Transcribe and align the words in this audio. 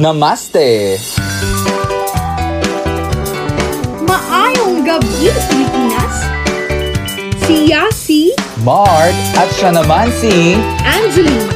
Namaste! 0.00 0.96
Maayong 4.00 4.80
gabi, 4.80 5.28
Pilipinas! 5.28 6.16
Si 7.44 7.68
Yasi, 7.68 8.32
Mark 8.64 9.12
at 9.36 9.52
siya 9.52 9.76
naman 9.76 10.08
si... 10.16 10.56
Angeline, 10.88 11.52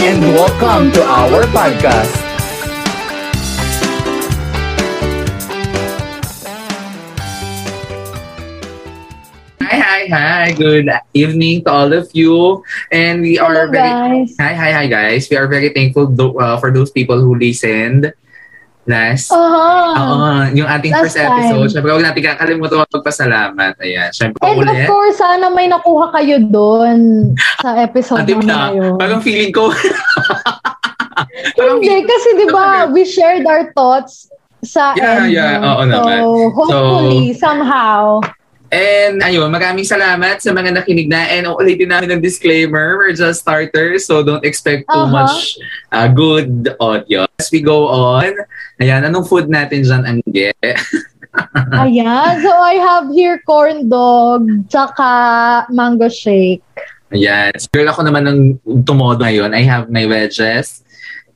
And 0.00 0.24
welcome 0.32 0.88
to 0.96 1.04
our 1.04 1.44
podcast. 1.52 2.19
Hi. 10.50 10.58
Good 10.58 10.88
evening 11.14 11.64
to 11.64 11.70
all 11.70 11.92
of 11.92 12.10
you. 12.12 12.62
And 12.90 13.22
we 13.22 13.38
are 13.38 13.52
Hello, 13.54 13.70
very 13.70 13.90
guys. 14.26 14.34
Hi, 14.40 14.54
hi, 14.54 14.70
hi 14.72 14.86
guys. 14.86 15.28
We 15.30 15.36
are 15.36 15.46
very 15.46 15.70
thankful 15.70 16.06
do, 16.06 16.38
uh, 16.38 16.58
for 16.58 16.70
those 16.72 16.90
people 16.90 17.20
who 17.20 17.34
listened 17.36 18.12
last 18.88 19.30
Aha. 19.30 19.94
Oo, 19.94 20.56
yung 20.56 20.66
ating 20.66 20.90
Last 20.90 21.14
first 21.14 21.18
episode. 21.20 21.62
time. 21.62 21.70
Siyempre, 21.70 21.90
huwag 21.94 22.02
natin 22.02 22.22
kakalimutan 22.26 22.82
magpasalamat. 22.90 23.74
Ayan. 23.78 24.10
Siyempre, 24.10 24.40
And 24.42 24.58
of 24.58 24.66
ulit. 24.66 24.86
course, 24.88 25.16
sana 25.20 25.46
may 25.52 25.70
nakuha 25.70 26.10
kayo 26.10 26.42
doon 26.42 26.98
sa 27.62 27.78
episode 27.78 28.26
na, 28.42 28.74
ngayon. 28.74 28.98
parang 28.98 29.22
feeling 29.22 29.52
ko. 29.54 29.70
Hindi, 31.60 32.02
kasi 32.08 32.28
di 32.40 32.46
ba, 32.50 32.88
we 32.88 33.04
shared 33.04 33.44
our 33.46 33.70
thoughts 33.76 34.26
sa 34.64 34.96
Yeah, 34.96 35.24
end. 35.24 35.32
yeah. 35.32 35.54
Oo 35.60 35.82
naman. 35.84 36.18
So, 36.18 36.26
hopefully, 36.56 37.32
somehow. 37.36 38.20
And 38.70 39.18
ayun, 39.18 39.50
maraming 39.50 39.82
salamat 39.82 40.38
sa 40.38 40.54
mga 40.54 40.78
nakinig 40.78 41.10
na. 41.10 41.26
And 41.26 41.50
ulitin 41.50 41.90
namin 41.90 42.14
ng 42.14 42.22
disclaimer, 42.22 42.94
we're 42.94 43.18
just 43.18 43.42
starters, 43.42 44.06
so 44.06 44.22
don't 44.22 44.46
expect 44.46 44.86
too 44.86 44.94
Uh-huh. 44.94 45.26
much 45.26 45.58
uh, 45.90 46.06
good 46.06 46.70
audio. 46.78 47.26
As 47.34 47.50
we 47.50 47.58
go 47.60 47.90
on, 47.90 48.30
ayan, 48.78 49.02
anong 49.02 49.26
food 49.26 49.50
natin 49.50 49.82
dyan, 49.82 50.02
Angge? 50.06 50.54
Ayan. 51.78 52.42
So, 52.42 52.50
I 52.50 52.74
have 52.82 53.06
here 53.14 53.38
corn 53.46 53.86
dog, 53.86 54.46
tsaka 54.66 55.06
mango 55.70 56.10
shake. 56.10 56.62
Ayan. 57.10 57.54
Girl 57.70 57.90
ako 57.90 58.02
naman 58.06 58.22
ng 58.26 58.38
tumodo 58.82 59.22
ngayon. 59.22 59.54
I 59.54 59.62
have 59.62 59.90
my 59.90 60.06
wedges 60.06 60.82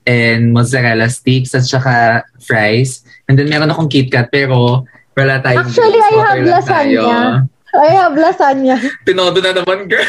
and 0.03 0.51
mozzarella 0.51 1.07
sticks 1.11 1.55
at 1.55 1.63
saka 1.67 2.23
fries. 2.43 3.03
And 3.27 3.39
then 3.39 3.47
meron 3.51 3.71
akong 3.71 3.91
KitKat 3.91 4.31
pero 4.31 4.83
wala 5.15 5.39
tayong 5.41 5.65
Actually. 5.65 5.99
I 5.99 6.13
have 6.17 6.41
lasagna. 6.41 6.69
tayo. 6.69 7.03
I 7.75 7.91
have 7.91 8.15
lasagna. 8.15 8.77
Tinodo 9.03 9.39
na 9.39 9.51
naman, 9.53 9.87
girl. 9.87 10.07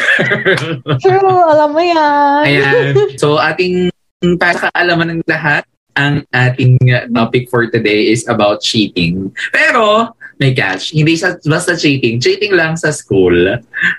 True, 0.99 1.41
alam 1.47 1.69
mo 1.71 1.81
yan. 1.81 2.41
Ayan. 2.43 2.93
So, 3.17 3.37
ating 3.37 3.89
para 4.37 4.53
sa 4.55 4.69
kaalaman 4.69 5.17
ng 5.17 5.21
lahat, 5.25 5.65
ang 5.95 6.21
ating 6.29 6.77
topic 7.09 7.47
for 7.47 7.65
today 7.65 8.05
is 8.05 8.27
about 8.27 8.59
cheating. 8.59 9.31
Pero, 9.49 10.11
may 10.37 10.51
catch. 10.51 10.91
Hindi 10.91 11.15
sa 11.15 11.39
basta 11.41 11.73
cheating. 11.73 12.19
Cheating 12.19 12.51
lang 12.51 12.75
sa 12.75 12.91
school. 12.91 13.33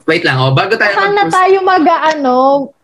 Wait 0.05 0.23
lang, 0.23 0.37
oh. 0.37 0.53
Bago 0.53 0.77
tayo 0.77 0.93
Saan 0.93 1.17
na 1.17 1.25
mag- 1.25 1.33
tayo 1.33 1.59
mag-ano, 1.61 2.37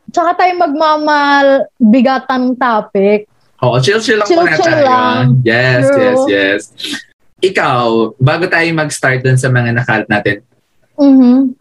tsaka 0.09 0.35
tayo 0.37 0.53
magmamal 0.57 1.47
bigatan 1.77 2.57
topic. 2.57 3.29
Oo, 3.63 3.79
chill-chill 3.79 4.19
lang 4.19 4.27
Chill, 4.27 4.41
muna 4.41 4.57
chill 4.57 4.67
tayo. 4.75 4.83
lang. 4.83 5.23
Yes, 5.45 5.83
True. 5.87 6.01
yes, 6.01 6.19
yes. 6.27 6.63
Ikaw, 7.43 7.87
bago 8.17 8.45
tayo 8.47 8.65
mag-start 8.71 9.21
dun 9.21 9.35
sa 9.35 9.51
mga 9.51 9.75
nakalat 9.75 10.07
natin, 10.07 10.47
Mhm. 10.95 11.59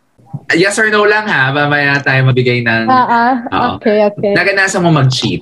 yes 0.53 0.77
or 0.77 0.87
no 0.87 1.01
lang 1.03 1.25
ha, 1.25 1.49
mamaya 1.49 1.97
tayo 1.99 2.21
mabigay 2.23 2.61
ng... 2.61 2.85
Ah, 2.85 3.07
ah. 3.09 3.33
Oo. 3.49 3.67
Okay, 3.77 4.05
okay. 4.05 4.31
Naranasan 4.31 4.79
mo 4.79 4.93
mag-cheat. 4.93 5.41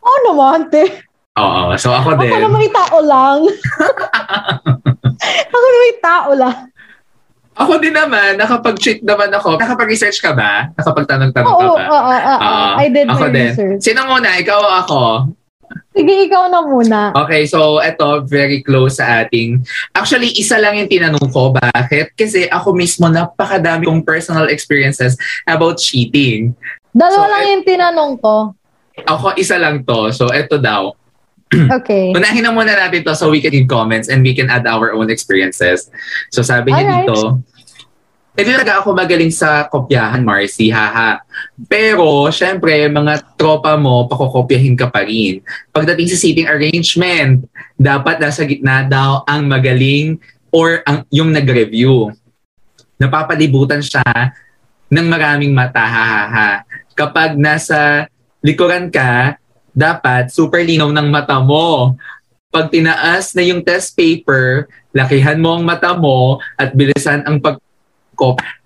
Oo 0.00 0.18
naman, 0.24 0.70
te. 0.70 0.86
Oo, 1.34 1.74
so 1.74 1.90
ako 1.90 2.14
din. 2.16 2.30
Ako 2.32 2.40
naman 2.40 2.60
yung 2.62 2.76
tao 2.76 2.98
lang. 3.00 3.38
ako 5.50 5.66
naman 5.66 5.88
yung 5.88 6.02
tao 6.04 6.30
lang. 6.32 6.56
Ako 7.52 7.72
din 7.76 7.92
naman, 7.92 8.38
nakapag-cheat 8.38 9.02
naman 9.02 9.28
ako. 9.30 9.58
Nakapag-research 9.58 10.16
ka 10.18 10.32
ba? 10.32 10.70
Nakapagtanong-tanong 10.74 11.50
Oo, 11.50 11.58
ka 11.58 11.66
oo, 11.66 11.76
ba? 11.76 11.84
oo, 11.84 12.00
oo. 12.00 12.36
Oo. 12.40 12.68
I 12.78 12.86
did 12.88 13.04
ako 13.04 13.20
my 13.20 13.30
din. 13.30 13.50
research. 13.50 13.80
Sino 13.82 14.00
muna? 14.06 14.30
Ikaw 14.32 14.58
o 14.58 14.70
ako? 14.80 15.00
Sige, 15.90 16.30
ikaw 16.30 16.46
na 16.46 16.62
muna. 16.62 17.10
Okay, 17.18 17.44
so 17.44 17.78
eto, 17.78 18.22
very 18.22 18.62
close 18.62 19.02
sa 19.02 19.20
ating... 19.20 19.66
Actually, 19.90 20.30
isa 20.32 20.54
lang 20.56 20.78
yung 20.78 20.86
tinanong 20.86 21.28
ko. 21.28 21.50
Bakit? 21.52 22.14
Kasi 22.14 22.46
ako 22.46 22.72
mismo, 22.72 23.06
napakadami 23.06 23.84
kong 23.84 24.06
personal 24.06 24.46
experiences 24.46 25.18
about 25.44 25.76
cheating. 25.76 26.54
Dalawa 26.90 27.10
So, 27.12 27.26
lang 27.26 27.42
eh- 27.42 27.50
yung 27.52 27.64
tinanong 27.66 28.12
ko. 28.18 28.54
Ako, 29.02 29.34
isa 29.34 29.58
lang 29.58 29.82
to. 29.82 30.12
So, 30.12 30.30
eto 30.30 30.56
daw. 30.56 30.94
Okay. 31.50 32.14
Unahin 32.14 32.46
na 32.46 32.54
muna 32.54 32.70
natin 32.70 33.02
to 33.02 33.10
so 33.12 33.26
we 33.26 33.42
can 33.42 33.50
give 33.50 33.66
comments 33.66 34.06
and 34.06 34.22
we 34.22 34.30
can 34.30 34.46
add 34.46 34.70
our 34.70 34.94
own 34.94 35.10
experiences. 35.10 35.90
So, 36.30 36.46
sabi 36.46 36.70
niya 36.70 36.86
Alright. 36.86 37.10
dito, 37.10 37.42
hindi 38.36 38.50
talaga 38.56 38.80
ako 38.80 38.94
magaling 38.94 39.34
sa 39.34 39.66
kopyahan, 39.66 40.22
Marcy, 40.22 40.70
haha. 40.70 41.20
Pero, 41.66 42.30
syempre, 42.30 42.86
mga 42.86 43.36
tropa 43.36 43.74
mo, 43.74 44.06
pakokopyahin 44.06 44.78
ka 44.78 44.86
pa 44.88 45.02
rin. 45.02 45.42
Pagdating 45.74 46.08
sa 46.08 46.20
seating 46.20 46.48
arrangement, 46.48 47.44
dapat 47.74 48.22
nasa 48.22 48.46
gitna 48.46 48.86
daw 48.86 49.26
ang 49.26 49.50
magaling 49.50 50.16
or 50.54 50.80
ang, 50.86 51.02
yung 51.10 51.34
nag-review. 51.34 52.14
Napapalibutan 52.96 53.82
siya 53.82 54.04
ng 54.90 55.06
maraming 55.10 55.50
mata, 55.50 55.82
hahaha. 55.82 56.62
Kapag 56.94 57.34
nasa 57.34 58.06
likuran 58.42 58.88
ka, 58.88 59.36
dapat 59.70 60.28
super 60.34 60.60
linaw 60.60 60.90
ng 60.90 61.08
mata 61.08 61.38
mo. 61.38 61.94
Pag 62.50 62.74
tinaas 62.74 63.30
na 63.38 63.46
yung 63.46 63.62
test 63.62 63.94
paper, 63.94 64.66
lakihan 64.90 65.38
mo 65.38 65.54
ang 65.54 65.62
mata 65.62 65.94
mo 65.94 66.42
at 66.58 66.74
bilisan 66.74 67.22
ang 67.22 67.38
pag 67.38 67.62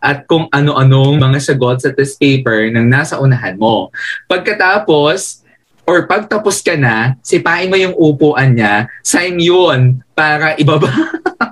at 0.03 0.27
kung 0.27 0.51
ano-anong 0.51 1.17
mga 1.21 1.39
sagot 1.41 1.81
sa 1.81 1.91
test 1.95 2.19
paper 2.19 2.71
ng 2.75 2.87
nasa 2.87 3.19
unahan 3.23 3.57
mo. 3.57 3.89
Pagkatapos, 4.27 5.45
or 5.85 6.09
pagtapos 6.09 6.65
ka 6.65 6.75
na, 6.75 7.17
sipain 7.21 7.69
mo 7.69 7.77
yung 7.77 7.95
upuan 7.97 8.57
niya, 8.57 8.89
sign 9.05 9.37
yun 9.37 10.01
para 10.17 10.57
ibaba. 10.57 10.89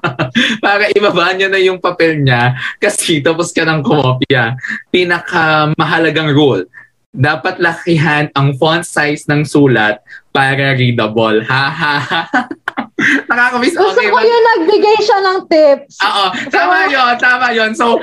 para 0.65 0.89
ibaba 0.93 1.37
niya 1.37 1.49
na 1.53 1.61
yung 1.61 1.77
papel 1.77 2.25
niya 2.25 2.57
kasi 2.81 3.21
tapos 3.21 3.53
ka 3.53 3.63
ng 3.65 3.85
kopya. 3.85 4.57
Pinakamahalagang 4.89 6.33
rule, 6.33 6.65
dapat 7.13 7.61
lakihan 7.61 8.33
ang 8.33 8.57
font 8.57 8.83
size 8.83 9.29
ng 9.29 9.45
sulat 9.45 10.01
para 10.33 10.73
readable. 10.73 11.45
Ha 11.45 11.65
ha 11.69 11.95
ha. 12.01 12.23
Nakakamiss. 13.31 13.75
Gusto 13.75 13.93
Okay, 13.93 14.09
ko 14.09 14.17
mag- 14.17 14.27
yung 14.27 14.45
nagbigay 14.49 14.97
siya 14.99 15.19
ng 15.21 15.39
tips. 15.47 15.95
Oo, 16.01 16.25
tama 16.49 16.77
yun, 16.87 17.13
tama 17.17 17.47
yun. 17.51 17.71
So, 17.73 17.99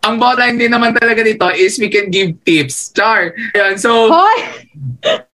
ang 0.00 0.16
bottom 0.16 0.54
din 0.54 0.68
naman 0.68 0.94
talaga 0.94 1.20
dito 1.20 1.48
is 1.50 1.76
we 1.76 1.86
can 1.86 2.08
give 2.08 2.36
tips. 2.42 2.90
Char. 2.90 3.34
Yun, 3.52 3.76
so, 3.76 4.08
Hoy! 4.08 4.38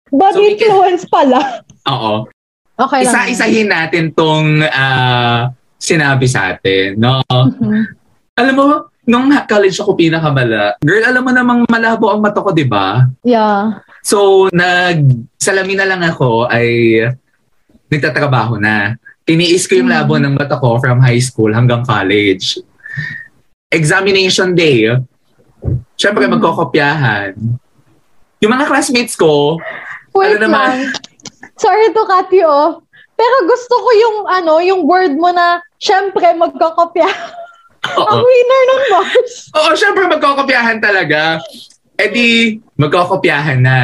Bad 0.09 0.33
So 0.33 0.41
we 0.41 0.55
can- 0.55 0.69
influence 0.69 1.05
pala. 1.05 1.63
oo. 1.85 2.25
Okay 2.79 3.03
lang. 3.03 3.27
Isa-isahin 3.27 3.69
natin 3.69 4.15
tong 4.15 4.63
ah, 4.65 5.51
sinabi 5.77 6.25
sa 6.25 6.55
atin, 6.55 6.95
no? 6.95 7.19
Mhm. 7.27 7.83
Alam 8.39 8.55
mo, 8.55 8.67
nung 9.03 9.27
college 9.45 9.75
ako 9.77 9.97
pinakamala, 9.97 10.79
girl, 10.79 11.03
alam 11.03 11.23
mo 11.23 11.33
namang 11.33 11.61
malabo 11.67 12.07
ang 12.07 12.23
mata 12.23 12.39
ko, 12.39 12.55
di 12.55 12.63
ba? 12.63 13.03
Yeah. 13.23 13.83
So, 14.01 14.47
nag, 14.49 15.03
salamin 15.35 15.75
na 15.77 15.89
lang 15.89 16.03
ako 16.05 16.47
ay 16.47 17.03
nagtatrabaho 17.89 18.57
na. 18.57 18.95
Tiniis 19.25 19.69
ko 19.69 19.77
yung 19.77 19.89
Mm. 19.89 19.97
labo 19.99 20.15
ng 20.17 20.33
mata 20.33 20.57
ko 20.57 20.77
from 20.79 21.01
high 21.01 21.21
school 21.21 21.53
hanggang 21.53 21.85
college. 21.85 22.57
Examination 23.69 24.57
day, 24.57 24.89
syempre 25.95 26.25
Mm. 26.25 26.41
magkokopyahan. 26.41 27.37
Yung 28.41 28.53
mga 28.53 28.67
classmates 28.67 29.13
ko, 29.13 29.59
Wait 30.17 30.35
Ano 30.35 30.49
naman? 30.49 30.89
lang. 30.89 30.97
Sorry 31.61 31.93
to 31.93 32.03
cut 32.03 32.27
you 32.33 32.43
off. 32.43 32.81
Pero 33.15 33.37
gusto 33.45 33.75
ko 33.77 33.91
yung 33.93 34.17
ano, 34.27 34.59
yung 34.59 34.83
word 34.83 35.15
mo 35.15 35.31
na 35.31 35.61
syempre 35.77 36.33
magkakopya. 36.33 37.07
Ang 38.09 38.19
winner 38.19 38.63
ng 38.65 38.83
Mars. 38.91 39.33
oo 39.53 39.71
syempre 39.75 40.09
magkokopyahan 40.09 40.81
talaga. 40.81 41.39
E 41.95 42.05
di, 42.09 42.29
magkokopyahan 42.75 43.61
na. 43.61 43.79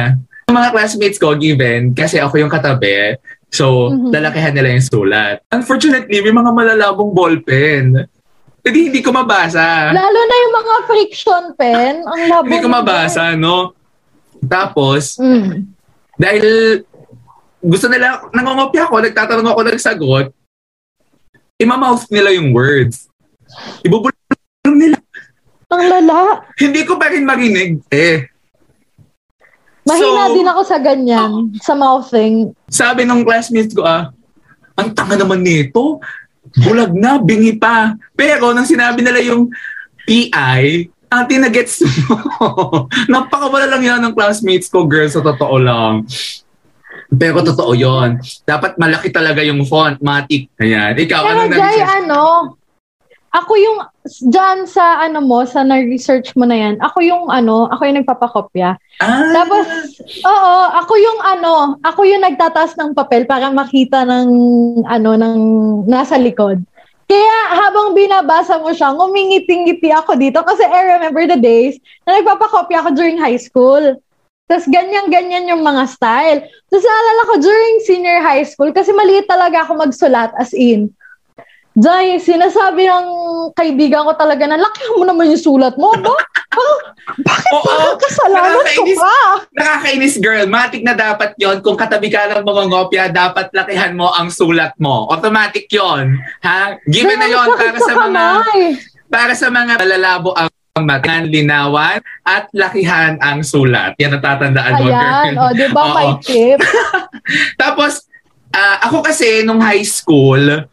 Yung 0.47 0.57
mga 0.57 0.71
classmates 0.71 1.15
ko, 1.15 1.35
given, 1.35 1.91
kasi 1.91 2.19
ako 2.19 2.35
yung 2.37 2.51
katabi, 2.51 3.15
so, 3.49 3.91
Mhm. 3.91 4.11
lalakihan 4.11 4.53
nila 4.53 4.73
yung 4.73 4.85
sulat. 4.85 5.41
Unfortunately, 5.49 6.19
may 6.21 6.33
mga 6.33 6.51
malalabong 6.51 7.11
ballpen. 7.11 8.05
Hindi, 8.65 8.79
hindi 8.89 9.01
ko 9.05 9.13
mabasa. 9.13 9.93
Lalo 9.93 10.19
na 10.25 10.35
yung 10.41 10.55
mga 10.57 10.75
friction 10.89 11.43
pen. 11.53 12.01
Ang 12.01 12.21
labo. 12.25 12.49
Hindi 12.49 12.63
ko 12.65 12.69
mabasa, 12.69 13.37
no? 13.37 13.77
Tapos, 14.41 15.21
Mm. 15.21 15.69
dahil 16.17 16.45
gusto 17.61 17.85
nila, 17.85 18.25
nangongopya 18.33 18.89
ako, 18.89 18.95
nagtatanong 19.01 19.49
ako 19.49 19.59
ng 19.61 19.81
sagot, 19.81 20.25
imamouth 21.57 22.09
nila 22.09 22.33
yung 22.33 22.51
words. 22.51 23.05
Ibubulong 23.85 24.77
nila. 24.77 24.97
Ang 25.69 25.83
lala. 25.85 26.45
Hindi 26.57 26.81
ko 26.85 26.97
pa 26.97 27.09
rin 27.09 27.25
marinig, 27.25 27.81
eh. 27.89 28.29
Mahina 29.85 30.23
So- 30.27 30.33
din 30.33 30.47
ako 30.49 30.61
sa 30.65 30.77
ganyan, 30.81 31.31
sa 31.61 31.77
mouthing. 31.77 32.51
Sabi 32.67 33.05
ng 33.05 33.21
classmates 33.21 33.71
ko, 33.71 33.85
ah, 33.85 34.09
ang 34.75 34.91
tanga 34.91 35.15
naman 35.15 35.45
nito. 35.45 36.01
Bulag 36.65 36.91
na, 36.97 37.21
bingi 37.21 37.53
pa. 37.55 37.93
Pero 38.17 38.49
nang 38.51 38.65
sinabi 38.65 39.05
nila 39.05 39.21
yung 39.21 39.51
PI, 40.09 40.89
ate 41.09 41.35
na 41.37 41.49
gets 41.53 41.85
mo. 41.85 42.17
Napakawala 43.11 43.69
lang 43.69 43.83
yan 43.85 44.01
ng 44.01 44.13
classmates 44.17 44.67
ko, 44.67 44.89
girl, 44.89 45.07
sa 45.07 45.21
totoo 45.21 45.55
lang. 45.61 46.03
Pero 47.11 47.45
totoo 47.45 47.77
yon. 47.77 48.17
Dapat 48.43 48.81
malaki 48.81 49.13
talaga 49.13 49.45
yung 49.45 49.63
font, 49.63 49.95
matik. 50.01 50.49
Ayan. 50.57 50.97
Ikaw, 50.97 51.21
Pero 51.21 51.39
anong 51.45 51.51
na 51.53 51.93
ano, 52.01 52.21
ako 53.35 53.53
yung, 53.59 53.77
dyan 54.31 54.63
sa 54.63 55.03
ano 55.03 55.19
mo, 55.19 55.43
sa 55.43 55.67
na-research 55.67 56.31
mo 56.39 56.47
na 56.47 56.55
yan, 56.55 56.75
ako 56.79 57.03
yung 57.03 57.27
ano, 57.27 57.67
ako 57.67 57.81
yung 57.83 57.99
nagpapakopya. 57.99 58.79
Ah, 59.03 59.27
Tapos, 59.35 59.67
oo, 60.23 60.55
ako 60.79 60.93
yung 60.95 61.19
ano, 61.19 61.75
ako 61.83 62.07
yung 62.07 62.23
nagtataas 62.23 62.79
ng 62.79 62.95
papel 62.95 63.27
para 63.27 63.51
makita 63.51 64.07
ng 64.07 64.27
ano, 64.87 65.09
ng 65.19 65.37
nasa 65.91 66.15
likod. 66.15 66.63
Kaya 67.05 67.37
habang 67.53 67.93
binabasa 67.93 68.57
mo 68.57 68.71
siya, 68.71 68.95
ngumingiti-ngiti 68.95 69.93
ako 69.93 70.17
dito 70.17 70.41
kasi 70.41 70.65
I 70.65 70.97
remember 70.97 71.27
the 71.29 71.37
days 71.37 71.77
na 72.07 72.17
nagpapakopya 72.17 72.81
ako 72.81 72.89
during 72.97 73.19
high 73.19 73.37
school. 73.37 73.99
Tapos 74.45 74.65
ganyan-ganyan 74.69 75.49
yung 75.49 75.61
mga 75.61 75.85
style. 75.89 76.39
Tapos 76.69 76.85
naalala 76.85 77.21
ko 77.29 77.33
during 77.41 77.75
senior 77.85 78.21
high 78.21 78.45
school, 78.45 78.69
kasi 78.73 78.93
maliit 78.93 79.25
talaga 79.25 79.65
ako 79.65 79.85
magsulat 79.85 80.33
as 80.37 80.53
in. 80.53 80.93
Jai, 81.75 82.15
sinasabi 82.23 82.87
ng 82.87 83.07
kaibigan 83.51 84.07
ko 84.07 84.15
talaga 84.15 84.47
na, 84.47 84.55
laki 84.55 84.95
mo 84.95 85.03
naman 85.03 85.27
yung 85.35 85.43
sulat 85.43 85.75
mo, 85.75 85.91
ba? 85.99 86.15
Ah, 86.55 86.79
bakit 87.19 87.51
Oo. 87.51 87.67
parang 87.67 87.99
kasalanan 87.99 88.63
ko 88.63 88.83
pa? 88.95 89.17
Nakakainis 89.51 90.15
girl, 90.23 90.47
matik 90.47 90.87
na 90.87 90.95
dapat 90.95 91.35
yon 91.35 91.59
Kung 91.59 91.75
katabi 91.75 92.07
ka 92.07 92.31
ng 92.31 92.47
mga 92.47 92.63
ngopya, 92.71 93.03
dapat 93.11 93.51
lakihan 93.51 93.91
mo 93.91 94.07
ang 94.15 94.31
sulat 94.31 94.71
mo. 94.79 95.11
Automatic 95.11 95.67
yon 95.67 96.15
Ha? 96.47 96.79
Given 96.87 97.19
na 97.19 97.27
yon 97.27 97.59
para 97.59 97.75
sa 97.83 97.93
mga 98.07 98.23
para 99.11 99.33
sa 99.35 99.47
mga 99.51 99.73
malalabo 99.75 100.31
ang 100.31 100.47
matan, 100.87 101.27
linawan, 101.27 101.99
at 102.23 102.47
lakihan 102.55 103.19
ang 103.19 103.43
sulat. 103.43 103.99
Yan 103.99 104.15
natatandaan 104.15 104.73
mo, 104.79 104.87
Ayan, 104.87 105.35
girl. 105.35 105.35
o, 105.39 105.51
di 105.51 105.67
ba 105.75 105.83
may 105.95 106.11
tip? 106.23 106.59
Tapos, 107.61 108.07
ah, 108.55 108.79
ako 108.87 109.03
kasi 109.03 109.43
nung 109.43 109.59
high 109.59 109.83
school, 109.83 110.63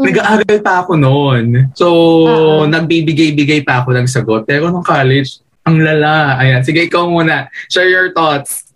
nag-aaral 0.00 0.58
pa 0.64 0.82
ako 0.82 0.96
noon. 0.96 1.68
So, 1.76 1.86
Oo. 2.24 2.64
nagbibigay-bigay 2.66 3.62
pa 3.62 3.84
ako 3.84 3.92
ng 3.94 4.08
sagot. 4.08 4.42
Pero 4.48 4.72
nung 4.72 4.84
college, 4.84 5.44
ang 5.62 5.76
lala. 5.76 6.40
Ayan, 6.40 6.64
sige, 6.64 6.88
ikaw 6.88 7.04
muna. 7.04 7.52
Share 7.68 7.88
your 7.88 8.10
thoughts. 8.16 8.72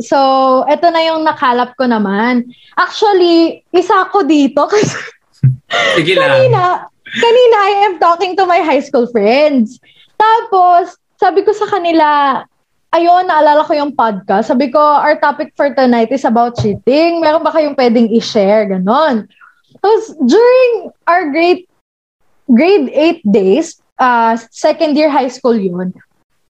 So, 0.00 0.18
eto 0.66 0.90
na 0.90 1.04
yung 1.06 1.22
nakalap 1.22 1.78
ko 1.78 1.86
naman. 1.86 2.50
Actually, 2.74 3.62
isa 3.70 4.08
ako 4.08 4.26
dito 4.26 4.66
kasi 4.72 4.96
Sige 5.94 6.18
lang. 6.18 6.34
kanina, 6.34 6.62
kanina 7.06 7.56
I 7.62 7.72
am 7.92 7.94
talking 8.00 8.34
to 8.34 8.48
my 8.48 8.58
high 8.64 8.82
school 8.82 9.06
friends. 9.06 9.78
Tapos, 10.16 10.98
sabi 11.20 11.46
ko 11.46 11.54
sa 11.54 11.68
kanila, 11.70 12.42
ayun, 12.90 13.26
naalala 13.26 13.62
ko 13.66 13.74
yung 13.74 13.94
podcast. 13.94 14.50
Sabi 14.50 14.70
ko, 14.70 14.78
our 14.78 15.18
topic 15.18 15.54
for 15.54 15.70
tonight 15.74 16.10
is 16.10 16.26
about 16.26 16.58
cheating. 16.58 17.22
Meron 17.22 17.42
ba 17.42 17.54
kayong 17.54 17.74
pwedeng 17.78 18.10
i-share? 18.10 18.66
Ganon. 18.66 19.26
Tapos, 19.84 20.16
during 20.24 20.88
our 21.04 21.28
grade, 21.28 21.68
grade 22.48 22.88
8 22.88 23.20
days, 23.28 23.84
uh, 24.00 24.32
second 24.48 24.96
year 24.96 25.12
high 25.12 25.28
school 25.28 25.52
yun, 25.52 25.92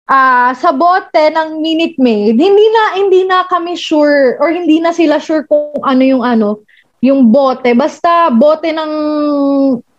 ah 0.06 0.54
sa 0.54 0.70
bote 0.70 1.34
ng 1.34 1.58
Minute 1.58 1.98
Maid, 1.98 2.38
hindi 2.38 2.66
na 2.70 2.82
hindi 2.94 3.26
na 3.26 3.42
kami 3.50 3.74
sure 3.74 4.38
or 4.38 4.54
hindi 4.54 4.78
na 4.78 4.94
sila 4.94 5.18
sure 5.18 5.42
kung 5.50 5.74
ano 5.82 6.02
yung 6.06 6.22
ano, 6.22 6.62
yung 7.02 7.34
bote. 7.34 7.74
Basta 7.74 8.30
bote 8.30 8.70
ng 8.70 8.92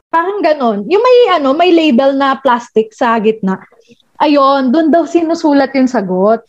parang 0.08 0.40
ganon. 0.40 0.88
Yung 0.88 1.04
may 1.04 1.36
ano, 1.36 1.52
may 1.52 1.76
label 1.76 2.16
na 2.16 2.40
plastic 2.40 2.96
sa 2.96 3.20
gitna. 3.20 3.60
Ayun, 4.24 4.72
doon 4.72 4.88
daw 4.88 5.04
sinusulat 5.04 5.76
yung 5.76 5.92
sagot. 5.92 6.40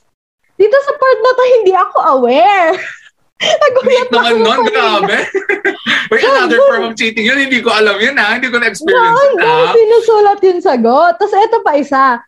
Dito 0.54 0.76
sa 0.86 0.92
part 0.94 1.18
na 1.18 1.32
to, 1.34 1.44
hindi 1.58 1.72
ako 1.74 1.98
aware. 2.14 2.78
Nagulat 3.36 4.08
naman 4.08 4.32
ako 4.32 4.40
nun, 4.40 4.60
grabe. 4.72 5.18
Wait, 6.10 6.24
another 6.24 6.60
form 6.64 6.84
of 6.88 6.94
cheating 6.96 7.28
yun. 7.28 7.36
Hindi 7.36 7.60
ko 7.60 7.68
alam 7.68 8.00
yun 8.00 8.16
ha. 8.16 8.40
Hindi 8.40 8.48
ko 8.48 8.56
na-experience 8.56 9.20
yun 9.20 9.34
ha. 9.44 9.76
sinusulat 9.76 10.38
yung 10.40 10.62
sagot. 10.64 11.12
Tapos 11.20 11.34
eto 11.36 11.58
pa 11.60 11.72
isa. 11.76 12.24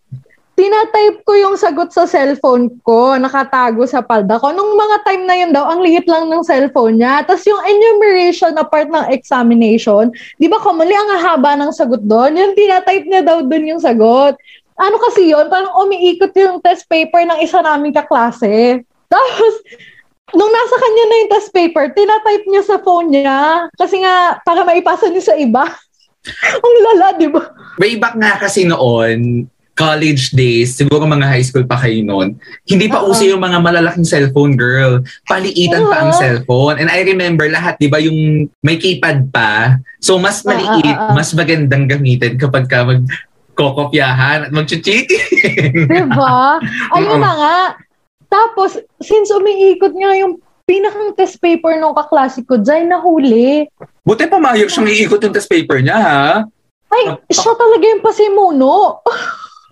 Tinatype 0.58 1.22
ko 1.22 1.38
yung 1.38 1.54
sagot 1.54 1.94
sa 1.94 2.02
cellphone 2.02 2.82
ko, 2.82 3.14
nakatago 3.14 3.86
sa 3.86 4.02
palda 4.02 4.42
ko. 4.42 4.50
Nung 4.50 4.74
mga 4.74 4.96
time 5.06 5.22
na 5.22 5.36
yun 5.38 5.54
daw, 5.54 5.70
ang 5.70 5.86
liit 5.86 6.02
lang 6.10 6.26
ng 6.26 6.42
cellphone 6.42 6.98
niya. 6.98 7.22
Tapos 7.22 7.46
yung 7.46 7.62
enumeration 7.62 8.58
na 8.58 8.66
part 8.66 8.90
ng 8.90 9.06
examination, 9.14 10.10
di 10.34 10.50
ba 10.50 10.58
commonly 10.58 10.98
ang 10.98 11.14
haba 11.22 11.54
ng 11.54 11.70
sagot 11.70 12.02
doon? 12.02 12.34
Yung 12.34 12.52
tinatype 12.58 13.06
niya 13.06 13.22
daw 13.22 13.38
doon 13.46 13.70
yung 13.70 13.82
sagot. 13.82 14.34
Ano 14.74 14.98
kasi 14.98 15.30
yun? 15.30 15.46
Parang 15.46 15.78
umiikot 15.78 16.34
yung 16.34 16.58
test 16.58 16.90
paper 16.90 17.22
ng 17.22 17.38
isa 17.38 17.62
naming 17.62 17.94
kaklase. 17.94 18.82
Tapos, 19.14 19.54
nung 20.34 20.52
nasa 20.52 20.76
kanya 20.76 21.04
na 21.04 21.16
yung 21.24 21.32
test 21.32 21.50
paper, 21.54 21.84
tinatype 21.96 22.44
niya 22.48 22.64
sa 22.64 22.76
phone 22.82 23.08
niya. 23.12 23.68
Kasi 23.78 24.02
nga, 24.02 24.40
para 24.44 24.66
maipasa 24.66 25.08
niya 25.08 25.32
sa 25.32 25.34
iba. 25.38 25.64
Ang 26.64 26.76
lala, 26.84 27.16
di 27.16 27.28
ba? 27.30 27.48
Way 27.80 27.96
back 27.96 28.18
nga 28.18 28.36
kasi 28.36 28.68
noon, 28.68 29.48
college 29.78 30.34
days, 30.34 30.74
siguro 30.74 31.06
mga 31.06 31.30
high 31.30 31.46
school 31.46 31.62
pa 31.62 31.78
kayo 31.78 32.02
noon, 32.02 32.34
hindi 32.66 32.90
pa 32.90 32.98
Oo. 32.98 33.14
uso 33.14 33.22
yung 33.22 33.38
mga 33.38 33.62
malalaking 33.62 34.02
cellphone, 34.02 34.58
girl. 34.58 34.98
Paliitan 35.30 35.86
pa 35.86 36.02
ang 36.02 36.12
cellphone. 36.18 36.82
And 36.82 36.90
I 36.90 37.06
remember 37.06 37.46
lahat, 37.46 37.78
di 37.78 37.86
ba, 37.86 38.02
yung 38.02 38.50
may 38.66 38.74
keypad 38.74 39.30
pa. 39.30 39.78
So, 40.02 40.18
mas 40.18 40.42
Oo, 40.42 40.50
maliit, 40.50 40.98
oo, 40.98 40.98
oo. 40.98 41.14
mas 41.14 41.30
magandang 41.30 41.86
gamitin 41.86 42.34
kapag 42.34 42.66
ka 42.66 42.82
mag 42.82 43.06
kokopyahan 43.54 44.46
at 44.46 44.52
mag-cheating. 44.54 45.06
Di 45.86 46.02
ba? 46.10 46.58
Ayun 46.94 47.18
na 47.18 47.32
nga. 47.34 47.58
Tapos, 48.28 48.76
since 49.00 49.32
umiikot 49.32 49.96
nga 49.96 50.12
yung 50.20 50.38
pinakang 50.68 51.16
test 51.16 51.40
paper 51.40 51.80
nung 51.80 51.96
kaklase 51.96 52.44
ko, 52.44 52.60
Jai, 52.60 52.84
nahuli. 52.84 53.64
Buti 54.04 54.28
pumayag 54.28 54.68
siyang 54.68 54.88
iikot 54.88 55.24
yung 55.24 55.32
test 55.32 55.48
paper 55.48 55.80
niya, 55.80 55.96
ha? 55.96 56.26
Ay, 56.92 57.16
siya 57.32 57.52
talaga 57.56 57.84
yung 57.88 58.04
pasimuno. 58.04 59.00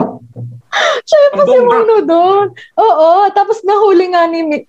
siya 1.08 1.18
yung 1.28 1.36
pasimuno 1.36 1.94
doon. 2.04 2.46
Oo, 2.80 3.08
tapos 3.36 3.60
nahuli 3.60 4.12
nga 4.12 4.24
ni, 4.24 4.64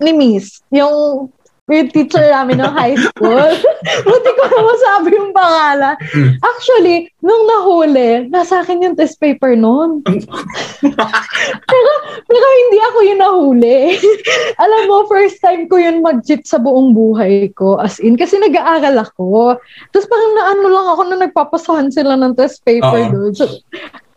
ni 0.00 0.12
Miss, 0.16 0.64
yung 0.72 1.28
yung 1.74 1.90
teacher 1.94 2.26
namin 2.26 2.58
ng 2.58 2.72
high 2.74 2.98
school. 2.98 3.50
Buti 4.08 4.30
ko 4.34 4.42
na 4.48 4.60
masabi 4.66 5.08
yung 5.14 5.32
pangalan. 5.34 5.96
Mm. 6.14 6.32
Actually, 6.42 6.96
nung 7.22 7.44
nahuli, 7.46 8.10
nasa 8.28 8.60
akin 8.60 8.84
yung 8.84 8.96
test 8.98 9.20
paper 9.22 9.54
noon. 9.54 10.02
pero, 11.70 11.92
pero 12.26 12.46
hindi 12.66 12.78
ako 12.80 12.98
yung 13.06 13.20
nahuli. 13.20 13.78
Alam 14.64 14.82
mo, 14.90 14.96
first 15.06 15.38
time 15.38 15.70
ko 15.70 15.78
yun 15.78 16.02
mag-cheat 16.02 16.44
sa 16.44 16.58
buong 16.58 16.92
buhay 16.92 17.52
ko. 17.54 17.78
As 17.78 18.02
in, 18.02 18.18
kasi 18.18 18.36
nag-aaral 18.36 18.98
ako. 19.00 19.56
Tapos 19.94 20.06
parang 20.10 20.32
naano 20.36 20.66
lang 20.68 20.86
ako 20.90 21.02
na 21.06 21.16
nagpapasahan 21.28 21.88
sila 21.94 22.18
ng 22.18 22.34
test 22.34 22.60
paper 22.66 23.08
Oo. 23.08 23.12
doon. 23.12 23.32
So, 23.32 23.46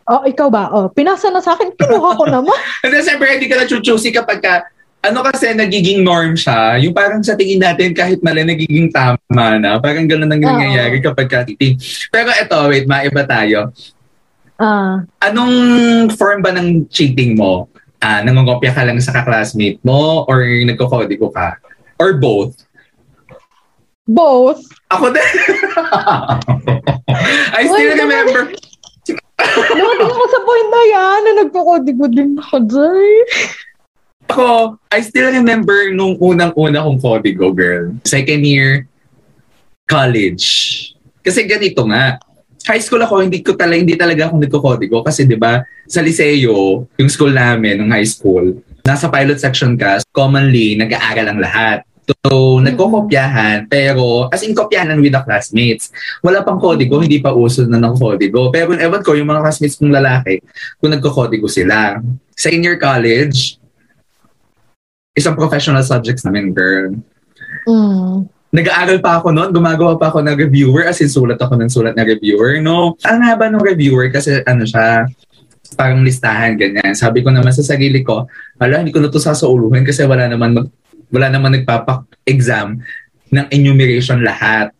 oh, 0.08 0.22
ikaw 0.28 0.48
ba? 0.52 0.68
Oh, 0.72 0.86
pinasa 0.92 1.32
na 1.32 1.40
sa 1.40 1.56
akin, 1.56 1.72
kinuha 1.76 2.10
ko 2.18 2.24
naman. 2.28 2.56
And 2.84 2.92
then, 2.92 3.04
siyempre, 3.04 3.28
hindi 3.30 3.48
ka 3.48 3.62
na 3.62 3.68
chuchusi 3.68 4.12
kapag 4.12 4.40
ka, 4.42 4.54
ano 5.04 5.20
kasi 5.20 5.52
nagiging 5.52 6.00
norm 6.00 6.32
siya, 6.32 6.80
yung 6.80 6.96
parang 6.96 7.20
sa 7.20 7.36
tingin 7.36 7.60
natin 7.60 7.92
kahit 7.92 8.24
mali 8.24 8.40
nagiging 8.40 8.88
tama 8.88 9.60
na. 9.60 9.76
Parang 9.76 10.08
gano'n 10.08 10.32
ang 10.32 10.40
nangyayari 10.40 11.04
kapag 11.04 11.28
ka 11.28 11.44
cheating. 11.44 11.76
Pero 12.08 12.32
eto, 12.32 12.56
wait, 12.72 12.88
maiba 12.88 13.28
tayo. 13.28 13.68
Ah, 14.56 15.04
Anong 15.20 16.08
form 16.16 16.40
ba 16.40 16.56
ng 16.56 16.88
cheating 16.88 17.36
mo? 17.36 17.68
Ah, 18.00 18.24
nangongopya 18.24 18.72
ka 18.72 18.84
lang 18.84 18.96
sa 19.00 19.12
kaklasmate 19.12 19.80
mo 19.84 20.24
or 20.24 20.40
nagkokodigo 20.44 21.28
ka? 21.28 21.60
Or 22.00 22.16
both? 22.16 22.64
both. 24.04 24.60
Ako 24.92 25.08
din. 25.12 25.24
I 27.56 27.64
still 27.64 27.88
Wait, 27.88 28.00
remember. 28.04 28.52
Dumating 29.44 30.12
ako 30.12 30.24
sa 30.28 30.40
point 30.44 30.68
na 30.68 30.82
yan 30.88 31.18
na 31.20 31.32
nagpakodigo 31.44 32.04
din 32.12 32.36
ako 32.36 32.56
dyan. 32.68 33.24
Ako, 34.28 34.80
I 34.90 35.04
still 35.04 35.30
remember 35.30 35.92
nung 35.92 36.16
unang-una 36.18 36.82
kong 36.84 37.00
kodigo, 37.00 37.52
girl. 37.52 37.94
Second 38.08 38.42
year 38.42 38.88
college. 39.84 40.44
Kasi 41.20 41.44
ganito 41.44 41.84
nga. 41.88 42.16
High 42.64 42.80
school 42.80 43.04
ako, 43.04 43.20
hindi 43.20 43.44
ko 43.44 43.52
talaga 43.52 43.76
hindi 43.76 43.96
talaga 43.96 44.32
ako 44.32 44.40
nagko-kodigo 44.40 45.04
kasi 45.04 45.28
'di 45.28 45.36
ba, 45.36 45.60
sa 45.84 46.00
Liceo, 46.00 46.88
yung 46.96 47.10
school 47.12 47.36
namin 47.36 47.76
ng 47.76 47.92
high 47.92 48.08
school, 48.08 48.56
nasa 48.88 49.12
pilot 49.12 49.36
section 49.36 49.76
ka, 49.76 50.00
commonly 50.16 50.72
nag-aaral 50.72 51.28
ang 51.28 51.40
lahat. 51.44 51.84
So, 52.04 52.60
nagkokopyahan, 52.60 53.64
pero 53.68 54.28
as 54.28 54.44
in 54.44 54.52
kopyahan 54.52 55.00
with 55.00 55.16
the 55.16 55.24
classmates. 55.24 55.88
Wala 56.20 56.44
pang 56.44 56.60
kodigo, 56.60 57.00
hindi 57.00 57.16
pa 57.16 57.32
uso 57.32 57.64
na 57.64 57.80
ng 57.80 57.96
kodigo. 57.96 58.52
Pero 58.52 58.76
ewan 58.76 59.00
ko, 59.00 59.16
yung 59.16 59.28
mga 59.28 59.40
classmates 59.40 59.80
kong 59.80 59.92
lalaki, 59.92 60.44
kung 60.80 60.92
nagkokodigo 60.92 61.48
sila. 61.48 61.96
Sa 62.36 62.52
senior 62.52 62.76
college, 62.76 63.56
isang 65.14 65.38
professional 65.38 65.82
subjects 65.86 66.26
namin, 66.26 66.50
girl. 66.50 66.98
Mm. 67.70 68.26
Nag-aaral 68.54 68.98
pa 69.02 69.18
ako 69.18 69.34
noon, 69.34 69.50
gumagawa 69.50 69.98
pa 69.98 70.10
ako 70.10 70.22
ng 70.22 70.38
reviewer, 70.38 70.86
as 70.86 71.02
in 71.02 71.10
sulat 71.10 71.38
ako 71.38 71.58
ng 71.58 71.70
sulat 71.70 71.94
na 71.98 72.06
reviewer, 72.06 72.62
no? 72.62 72.94
Ang 73.02 73.22
haba 73.26 73.50
ng 73.50 73.62
reviewer 73.62 74.10
kasi 74.14 74.42
ano 74.46 74.62
siya, 74.62 75.10
parang 75.74 76.06
listahan, 76.06 76.54
ganyan. 76.54 76.94
Sabi 76.94 77.26
ko 77.26 77.34
naman 77.34 77.50
sa 77.50 77.66
sarili 77.66 78.06
ko, 78.06 78.30
wala, 78.58 78.78
hindi 78.78 78.94
ko 78.94 79.02
na 79.02 79.10
ito 79.10 79.18
sasauluhin 79.18 79.82
kasi 79.82 80.06
wala 80.06 80.30
naman 80.30 80.54
mag, 80.54 80.66
wala 81.10 81.26
naman 81.30 81.58
nagpapak-exam 81.58 82.78
ng 83.34 83.46
enumeration 83.50 84.22
lahat. 84.22 84.70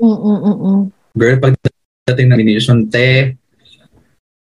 Mm, 0.00 0.16
mm, 0.16 0.38
mm, 0.40 0.56
mm. 0.56 0.80
Girl, 1.16 1.36
pagdating 1.40 2.28
ng 2.32 2.38
enumeration, 2.40 2.78
te, 2.88 3.36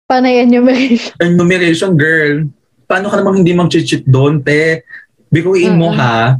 Panay 0.03 0.45
enumeration. 0.45 1.15
enumeration, 1.17 1.91
girl, 1.97 2.45
paano 2.85 3.09
ka 3.09 3.17
namang 3.17 3.41
hindi 3.41 3.57
mag-cheat 3.57 4.05
doon, 4.05 4.45
te? 4.45 4.85
Bikuin 5.33 5.73
mo 5.73 5.89
ha, 5.89 6.37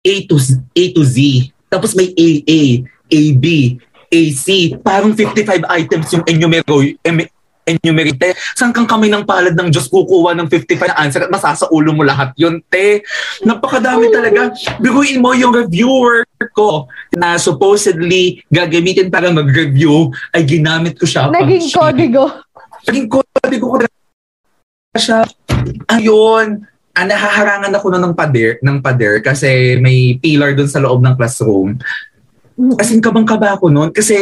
A 0.00 0.14
to, 0.24 0.38
Z- 0.38 0.62
A 0.70 0.84
to 0.94 1.02
Z. 1.02 1.18
Tapos 1.66 1.92
may 1.92 2.14
AA, 2.14 2.86
AB, 3.04 3.44
AC. 4.08 4.46
Parang 4.80 5.12
55 5.12 5.66
items 5.68 6.06
yung 6.10 6.24
enumero, 6.24 6.80
em, 7.04 7.26
enumerate. 7.62 8.34
Saan 8.56 8.72
kang 8.72 8.88
kamay 8.88 9.06
ng 9.06 9.22
palad 9.22 9.54
ng 9.54 9.68
Diyos 9.68 9.86
kukuha 9.86 10.34
ng 10.34 10.48
55 10.48 10.90
na 10.90 10.98
answer 10.98 11.22
at 11.22 11.30
masasaulo 11.30 11.92
mo 11.92 12.02
lahat 12.02 12.34
yun, 12.34 12.58
te? 12.66 13.04
Napakadami 13.44 14.10
talaga. 14.10 14.50
Biguin 14.78 15.22
mo 15.22 15.30
yung 15.34 15.54
reviewer 15.54 16.26
ko 16.50 16.88
na 17.12 17.36
supposedly 17.36 18.42
gagamitin 18.48 19.06
para 19.06 19.30
mag-review 19.30 20.10
ay 20.30 20.42
ginamit 20.42 20.98
ko 20.98 21.06
siya 21.06 21.30
Naging 21.30 21.70
kodigo. 21.70 22.24
naging 22.88 23.06
kodigo 23.06 23.66
ko 23.68 23.76
siya. 24.96 25.22
Ayun, 25.86 26.66
ah, 26.94 27.06
nahaharangan 27.06 27.72
ako 27.74 27.86
na 27.94 28.00
ng 28.02 28.14
pader, 28.14 28.58
ng 28.60 28.78
pader 28.82 29.22
kasi 29.22 29.78
may 29.78 30.18
pillar 30.18 30.54
doon 30.54 30.70
sa 30.70 30.82
loob 30.82 31.00
ng 31.02 31.14
classroom. 31.14 31.78
As 32.76 32.92
in, 32.92 33.00
kabang-kaba 33.00 33.56
ako 33.56 33.72
noon 33.72 33.90
kasi 33.94 34.20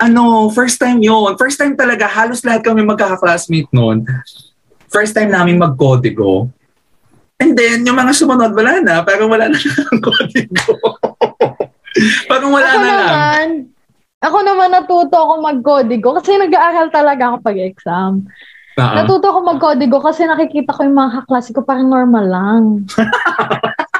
ano, 0.00 0.48
first 0.48 0.80
time 0.80 1.04
yon 1.04 1.36
First 1.36 1.60
time 1.60 1.76
talaga, 1.76 2.08
halos 2.08 2.40
lahat 2.40 2.64
kami 2.64 2.80
magkaka-classmate 2.88 3.68
noon. 3.70 4.08
First 4.88 5.12
time 5.12 5.28
namin 5.28 5.60
mag-kodigo. 5.60 6.48
And 7.40 7.56
then, 7.56 7.84
yung 7.88 7.96
mga 7.96 8.12
sumunod, 8.16 8.52
wala 8.52 8.84
na. 8.84 9.00
Parang 9.00 9.32
wala 9.32 9.48
na 9.48 9.56
ang 9.56 10.00
kodigo. 10.00 10.76
Parang 12.30 12.52
wala 12.52 12.68
ako 12.68 12.78
na 12.80 12.84
lang. 12.84 13.00
naman, 13.00 13.46
ako 14.20 14.38
naman 14.44 14.68
natuto 14.72 15.16
ako 15.16 15.32
mag-kodigo 15.40 16.08
kasi 16.20 16.36
nag-aaral 16.36 16.88
talaga 16.92 17.32
ako 17.32 17.36
pag-exam. 17.44 18.28
Ah. 18.78 19.02
Natuto 19.02 19.30
ako 19.30 19.40
mag-kodigo 19.42 19.98
kasi 19.98 20.26
nakikita 20.26 20.70
ko 20.70 20.86
yung 20.86 20.98
mga 20.98 21.22
kaklase 21.22 21.50
ko 21.50 21.66
parang 21.66 21.90
normal 21.90 22.26
lang. 22.26 22.62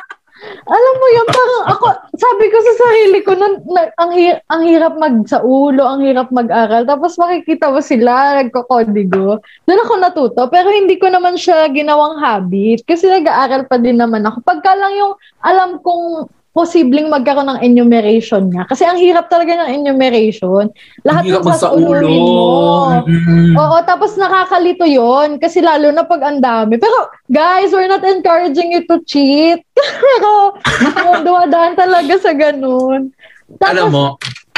Alam 0.70 0.94
mo 0.96 1.06
yun, 1.10 1.26
parang 1.28 1.64
ako, 1.74 1.86
sabi 2.14 2.44
ko 2.46 2.56
sa 2.62 2.74
sarili 2.78 3.18
ko, 3.26 3.34
nun, 3.34 3.60
na, 3.74 3.90
ang, 3.98 4.10
hi- 4.14 4.40
ang 4.48 4.62
hirap 4.62 4.94
mag 4.96 5.26
sa 5.26 5.42
ulo, 5.42 5.82
ang 5.82 6.00
hirap 6.00 6.30
mag-aral. 6.30 6.86
Tapos 6.86 7.18
makikita 7.18 7.68
mo 7.68 7.82
sila, 7.82 8.38
nagkokodigo. 8.38 9.42
Doon 9.66 9.82
ako 9.84 9.92
natuto, 9.98 10.42
pero 10.46 10.70
hindi 10.70 10.96
ko 10.96 11.10
naman 11.10 11.34
siya 11.34 11.66
ginawang 11.68 12.22
habit. 12.22 12.86
Kasi 12.86 13.10
nag-aaral 13.10 13.66
pa 13.66 13.76
din 13.82 13.98
naman 13.98 14.22
ako. 14.24 14.40
Pagka 14.46 14.72
lang 14.78 14.94
yung 14.94 15.12
alam 15.42 15.82
kong 15.82 16.30
posibleng 16.50 17.06
magkaroon 17.06 17.46
ng 17.46 17.62
enumeration 17.62 18.50
nga. 18.50 18.66
Kasi 18.66 18.82
ang 18.82 18.98
hirap 18.98 19.30
talaga 19.30 19.54
ng 19.54 19.82
enumeration. 19.82 20.66
Lahat 21.06 21.22
ng 21.22 21.46
sa 21.54 21.70
ulo. 21.70 22.02
mo. 22.02 23.06
Oo, 23.54 23.76
tapos 23.86 24.18
nakakalito 24.18 24.82
yon 24.82 25.38
kasi 25.38 25.62
lalo 25.62 25.94
na 25.94 26.02
pag 26.02 26.26
ang 26.26 26.42
dami. 26.42 26.74
Pero 26.74 27.14
guys, 27.30 27.70
we're 27.70 27.86
not 27.86 28.02
encouraging 28.02 28.74
you 28.74 28.82
to 28.82 28.98
cheat. 29.06 29.62
Pero 30.02 30.58
um, 30.58 31.18
dumadaan 31.22 31.78
talaga 31.78 32.18
sa 32.18 32.34
ganun. 32.34 33.14
Tapos, 33.62 33.70
Alam 33.70 33.88
mo, 33.94 34.04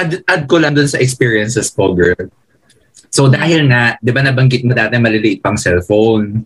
add, 0.00 0.24
add 0.24 0.48
ko 0.48 0.56
lang 0.56 0.72
dun 0.72 0.88
sa 0.88 0.96
experiences 0.96 1.68
ko, 1.76 1.92
girl. 1.92 2.32
So 3.12 3.28
dahil 3.28 3.68
nga, 3.68 4.00
di 4.00 4.08
ba 4.16 4.24
nabanggit 4.24 4.64
mo 4.64 4.72
dati 4.72 4.96
maliliit 4.96 5.44
pang 5.44 5.60
cellphone. 5.60 6.40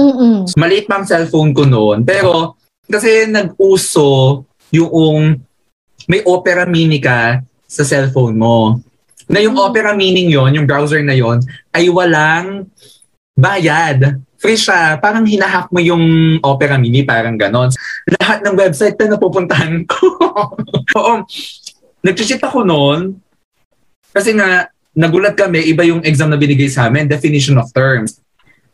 mm 0.00 0.48
So, 0.48 0.56
maliit 0.56 0.88
pang 0.88 1.04
cellphone 1.04 1.52
ko 1.52 1.68
noon. 1.68 2.08
Pero 2.08 2.56
kasi 2.88 3.28
nag-uso 3.28 4.47
yung 4.70 5.40
may 6.08 6.24
Opera 6.24 6.64
Mini 6.64 6.98
ka 6.98 7.40
sa 7.68 7.84
cellphone 7.84 8.36
mo. 8.36 8.80
Na 9.28 9.44
yung 9.44 9.52
Mm. 9.52 9.64
Opera 9.68 9.92
Mini 9.92 10.24
yon, 10.32 10.56
yung 10.56 10.64
browser 10.64 11.04
na 11.04 11.12
yon, 11.12 11.44
ay 11.70 11.92
walang 11.92 12.64
bayad. 13.36 14.16
Free 14.38 14.56
siya. 14.56 14.96
Parang 14.96 15.26
hinahack 15.26 15.68
mo 15.68 15.82
yung 15.82 16.00
Opera 16.40 16.80
Mini, 16.80 17.04
parang 17.04 17.36
ganon. 17.36 17.68
Lahat 18.18 18.40
ng 18.40 18.56
website 18.56 18.96
na 18.96 19.14
napupuntahan 19.14 19.84
ko. 19.90 20.06
Oo. 20.96 21.14
Nag-cheat 22.00 22.40
ako 22.40 22.64
noon. 22.64 23.20
Kasi 24.14 24.32
nga, 24.32 24.70
nagulat 24.96 25.36
kami, 25.36 25.66
iba 25.68 25.84
yung 25.84 26.00
exam 26.02 26.30
na 26.32 26.40
binigay 26.40 26.70
sa 26.70 26.88
amin, 26.88 27.04
definition 27.04 27.58
of 27.60 27.68
terms. 27.74 28.18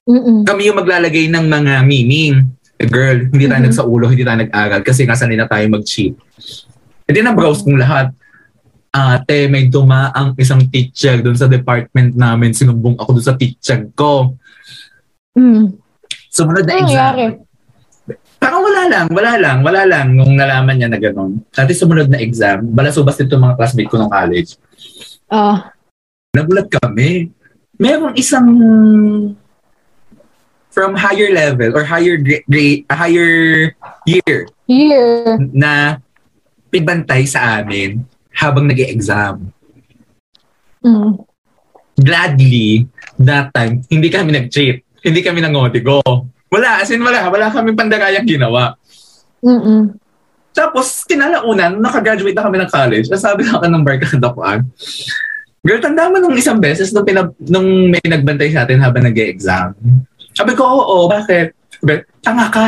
mm 0.06 0.44
Kami 0.46 0.68
yung 0.70 0.78
maglalagay 0.78 1.26
ng 1.32 1.44
mga 1.48 1.74
meaning. 1.82 2.44
Girl, 2.76 3.30
hindi 3.30 3.46
tayo 3.46 3.60
Mhm. 3.60 3.68
nagsaulo, 3.70 4.04
hindi 4.06 4.22
tayo 4.22 4.38
nag-aral 4.40 4.80
kasi 4.82 5.06
nga 5.06 5.14
sanay 5.14 5.34
na 5.34 5.46
tayo 5.46 5.64
mag-cheat. 5.68 6.14
Hindi 7.04 7.20
na 7.20 7.32
browse 7.32 7.62
kong 7.62 7.78
lahat. 7.78 8.10
Ate, 8.90 9.46
may 9.46 9.66
dumaang 9.66 10.34
isang 10.36 10.62
teacher 10.64 11.18
doon 11.18 11.34
sa 11.34 11.46
department 11.46 12.14
namin. 12.14 12.50
Sinumbong 12.50 12.94
ako 12.94 13.10
doon 13.12 13.26
sa 13.26 13.34
teacher 13.34 13.90
ko. 13.92 14.34
mm 15.32 15.82
Sumunod 16.28 16.62
na 16.62 16.74
exam. 16.74 16.86
nangyari? 16.88 17.24
Parang 18.36 18.60
wala 18.60 18.82
lang, 18.84 19.06
wala 19.08 19.32
lang, 19.34 19.58
wala 19.62 19.82
lang 19.82 20.06
nung 20.12 20.34
nalaman 20.34 20.74
niya 20.74 20.90
na 20.90 20.98
gano'n. 20.98 21.46
Dati 21.48 21.72
sumunod 21.72 22.10
na 22.10 22.18
exam, 22.18 22.66
balasubas 22.66 23.14
dito 23.14 23.34
mga 23.34 23.54
classmate 23.54 23.86
ko 23.86 23.96
ng 23.96 24.10
college. 24.10 24.58
Ah, 25.26 25.70
Nagulat 26.30 26.66
kami. 26.68 27.30
Merong 27.74 28.14
isang 28.14 28.46
from 30.74 30.98
higher 30.98 31.30
level 31.30 31.70
or 31.78 31.86
higher 31.86 32.18
grade, 32.18 32.82
higher 32.90 33.70
year 34.04 34.50
here. 34.66 35.38
na 35.54 36.02
pigbantay 36.74 37.22
sa 37.30 37.62
amin 37.62 38.02
habang 38.34 38.66
nag 38.66 38.82
exam 38.82 39.54
Mm. 40.84 41.16
Gladly, 41.96 42.84
that 43.16 43.48
time, 43.56 43.80
hindi 43.88 44.12
kami 44.12 44.36
nag-cheat. 44.36 44.84
Hindi 45.00 45.24
kami 45.24 45.40
nangodigo. 45.40 46.04
Wala, 46.52 46.84
as 46.84 46.92
in 46.92 47.00
wala. 47.00 47.24
Wala 47.32 47.48
kami 47.48 47.72
pandarayang 47.72 48.28
ginawa. 48.28 48.76
Mm-mm. 49.40 49.96
Tapos, 50.52 51.08
kinalaunan, 51.08 51.80
nakagraduate 51.80 52.36
na 52.36 52.44
kami 52.44 52.60
ng 52.60 52.68
college, 52.68 53.08
sabi 53.16 53.48
ako 53.48 53.64
ng 53.64 53.80
barkada 53.80 54.28
ko, 54.28 54.44
ah, 54.44 54.60
Girl, 55.64 55.80
tanda 55.80 56.12
mo 56.12 56.20
nung 56.20 56.36
isang 56.36 56.60
beses 56.60 56.92
nung, 56.92 57.08
pinab- 57.08 57.40
nung 57.40 57.88
may 57.88 58.04
nagbantay 58.04 58.52
sa 58.52 58.68
atin 58.68 58.84
habang 58.84 59.00
nag 59.00 59.16
exam 59.16 59.72
Sabi 60.34 60.52
ko, 60.58 60.66
oo, 60.66 61.06
bakit? 61.06 61.54
Sabi, 61.78 62.02
tanga 62.20 62.50
ka. 62.50 62.66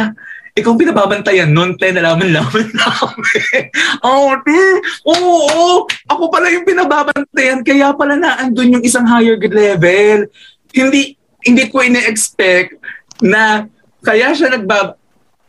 Ikaw 0.56 0.72
ang 0.72 0.80
pinababantayan 0.80 1.50
nun, 1.52 1.76
te, 1.76 1.92
nalaman-laman 1.92 2.66
namin. 2.80 3.64
Oo, 4.06 4.32
te. 4.40 4.60
Oo, 5.04 5.32
oo. 5.52 5.68
Ako 6.08 6.32
pala 6.32 6.48
yung 6.48 6.64
pinababantayan, 6.64 7.60
kaya 7.60 7.92
pala 7.92 8.16
na 8.16 8.40
andun 8.40 8.80
yung 8.80 8.84
isang 8.86 9.04
higher 9.04 9.36
grade 9.36 9.52
level. 9.52 10.30
Hindi, 10.72 11.12
hindi 11.44 11.64
ko 11.68 11.84
ine-expect 11.84 12.80
na 13.20 13.68
kaya 14.00 14.32
siya 14.32 14.56
nagbab 14.56 14.96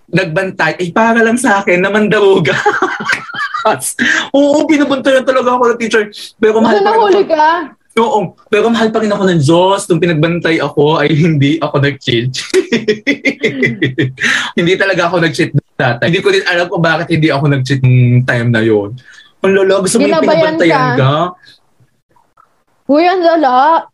nagbantay, 0.07 0.79
eh 0.79 0.91
para 0.95 1.19
lang 1.19 1.35
sa 1.35 1.59
akin 1.59 1.83
na 1.83 1.91
mandaruga. 1.91 2.55
Oo, 4.35 4.63
pinabantayan 4.63 5.27
talaga 5.27 5.59
ako 5.59 5.75
ng 5.75 5.79
teacher. 5.79 6.07
Pero 6.39 6.63
mahal 6.63 6.79
pa 6.79 6.95
rin 6.95 6.99
ako. 7.03 7.21
ka. 7.27 7.47
Oo, 7.97 8.37
pero 8.45 8.69
mahal 8.69 8.93
pa 8.93 9.01
rin 9.01 9.09
ako 9.09 9.23
ng 9.25 9.41
Diyos. 9.41 9.89
Nung 9.89 10.01
pinagbantay 10.01 10.61
ako 10.61 11.01
ay 11.01 11.09
hindi 11.17 11.57
ako 11.57 11.81
nag-cheat. 11.81 12.29
hindi 14.57 14.73
talaga 14.77 15.09
ako 15.09 15.25
nag-cheat 15.25 15.51
dati. 15.73 16.05
Hindi 16.05 16.21
ko 16.21 16.29
din 16.29 16.45
alam 16.45 16.69
kung 16.69 16.83
bakit 16.85 17.09
hindi 17.09 17.33
ako 17.33 17.45
nag-cheat 17.49 17.81
ng 17.81 18.21
time 18.21 18.49
na 18.53 18.61
yon. 18.61 18.93
Ang 19.41 19.53
lolo, 19.53 19.85
gusto 19.85 19.97
mo 19.97 20.05
yung 20.05 20.13
Ginabayan 20.13 20.61
pinabantayan 20.61 20.89
ka. 20.97 21.13
Uy, 22.87 23.03
ang 23.03 23.21
lala. 23.21 23.89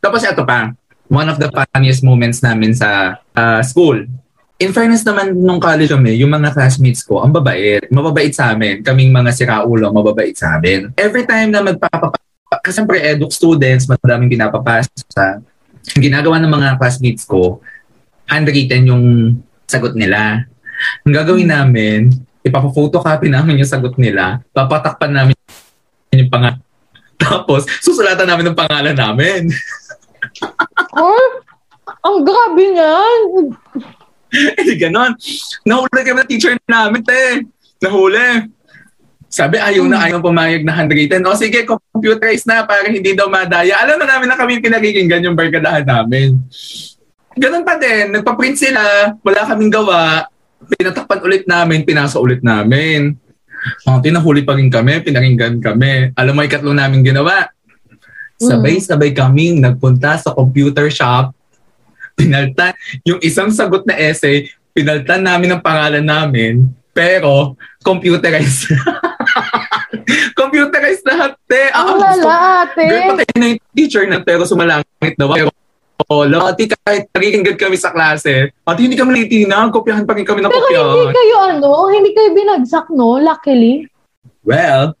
Tapos 0.00 0.20
ito 0.24 0.42
pa, 0.44 0.72
one 1.12 1.28
of 1.28 1.36
the 1.36 1.48
funniest 1.52 2.00
moments 2.00 2.40
namin 2.40 2.72
sa 2.72 3.20
ah, 3.36 3.60
school. 3.60 4.04
In 4.58 4.70
fairness 4.70 5.02
naman, 5.02 5.34
nung 5.36 5.58
college 5.58 5.90
kami, 5.90 6.16
yung 6.16 6.30
mga 6.32 6.54
classmates 6.54 7.02
ko, 7.02 7.20
ang 7.20 7.34
babait. 7.34 7.84
Mababait 7.90 8.30
sa 8.32 8.54
amin. 8.54 8.80
Kaming 8.80 9.10
mga 9.10 9.34
siraulo, 9.34 9.90
mababait 9.90 10.32
sa 10.32 10.56
amin. 10.56 10.94
Every 10.96 11.26
time 11.26 11.50
na 11.52 11.60
magpapapa... 11.60 12.16
Kasi 12.64 12.80
siyempre, 12.80 12.96
eduk 13.04 13.28
students, 13.28 13.84
madaming 13.84 14.32
pinapapasa. 14.32 15.44
Ang 15.92 16.02
ginagawa 16.02 16.40
ng 16.40 16.48
mga 16.48 16.68
classmates 16.80 17.28
ko, 17.28 17.60
handwritten 18.24 18.88
yung 18.88 19.04
sagot 19.68 19.92
nila. 19.92 20.48
Ang 21.04 21.12
gagawin 21.12 21.52
namin, 21.52 22.08
ipapapotocopy 22.40 23.28
namin 23.28 23.60
yung 23.60 23.68
sagot 23.68 24.00
nila, 24.00 24.40
papatakpan 24.56 25.12
namin 25.12 25.36
yung 26.16 26.32
pangalan. 26.32 26.56
Tapos, 27.20 27.68
susulatan 27.84 28.24
namin 28.24 28.48
ng 28.48 28.58
pangalan 28.58 28.96
namin. 28.96 29.52
Oh, 30.94 31.30
ang 32.00 32.24
grabe 32.24 32.64
niyan. 32.64 33.20
Hindi 34.56 34.74
ganon. 34.80 35.12
Nahuli 35.68 36.00
kami 36.00 36.24
ng 36.24 36.30
teacher 36.32 36.56
namin, 36.64 37.04
te. 37.04 37.44
Nahuli. 37.84 38.48
Sabi, 39.34 39.58
ayaw 39.58 39.90
na 39.90 39.98
ayaw 40.06 40.22
pumayag 40.22 40.62
na 40.62 40.70
handwritten. 40.70 41.26
O 41.26 41.34
sige, 41.34 41.66
computerize 41.66 42.46
na 42.46 42.62
para 42.62 42.86
hindi 42.86 43.18
daw 43.18 43.26
madaya. 43.26 43.82
Alam 43.82 43.98
na 43.98 44.06
namin 44.06 44.30
na 44.30 44.38
kami 44.38 44.62
pinagiginggan 44.62 45.26
yung 45.26 45.34
barkadahan 45.34 45.82
namin. 45.82 46.38
Ganun 47.34 47.66
pa 47.66 47.74
din. 47.74 48.14
Nagpa-print 48.14 48.62
sila. 48.62 49.10
Wala 49.26 49.42
kaming 49.42 49.74
gawa. 49.74 50.30
Pinatakpan 50.78 51.18
ulit 51.26 51.50
namin. 51.50 51.82
Pinasa 51.82 52.22
ulit 52.22 52.46
namin. 52.46 53.18
Oh, 53.90 53.98
tinahuli 53.98 54.46
pa 54.46 54.54
rin 54.54 54.70
kami. 54.70 55.02
Pinaringgan 55.02 55.58
kami. 55.58 56.14
Alam 56.14 56.38
mo, 56.38 56.46
ikatlo 56.46 56.70
namin 56.70 57.02
ginawa. 57.02 57.50
Sabay-sabay 58.38 59.10
kaming 59.10 59.58
nagpunta 59.58 60.14
sa 60.14 60.30
computer 60.30 60.86
shop. 60.94 61.34
Pinaltan. 62.14 62.70
Yung 63.02 63.18
isang 63.18 63.50
sagot 63.50 63.82
na 63.82 63.98
essay, 63.98 64.46
pinaltan 64.70 65.26
namin 65.26 65.58
ang 65.58 65.62
pangalan 65.64 66.06
namin. 66.06 66.70
Pero, 66.94 67.58
computerized. 67.82 68.70
computerized 70.38 71.04
lahat, 71.04 71.32
te. 71.44 71.62
Ah, 71.70 71.82
Ang 71.82 71.98
gusto- 71.98 72.22
lala, 72.22 72.36
ate. 72.64 72.84
Girl, 72.84 73.02
patay 73.12 73.26
na 73.34 73.46
yung 73.52 73.62
teacher 73.72 74.04
na 74.04 74.18
pero 74.20 74.42
sumalangit 74.44 75.14
daw. 75.14 75.28
Pero, 75.30 75.50
oh, 76.06 76.24
lati 76.24 76.68
kahit 76.68 77.08
nagigingad 77.10 77.56
kami 77.56 77.76
sa 77.76 77.90
klase, 77.90 78.50
at 78.50 78.76
hindi 78.76 78.94
kami 78.94 79.10
naitinag, 79.16 79.70
kopyahan 79.70 80.04
pa 80.04 80.14
rin 80.14 80.24
kami 80.24 80.42
na 80.42 80.48
Pero 80.48 80.60
hindi 80.60 80.74
kopyahan. 80.74 81.12
kayo 81.12 81.36
ano, 81.48 81.70
hindi 81.88 82.10
kayo 82.12 82.30
binagsak, 82.32 82.86
no? 82.90 83.16
Luckily. 83.16 83.86
Well, 84.42 84.92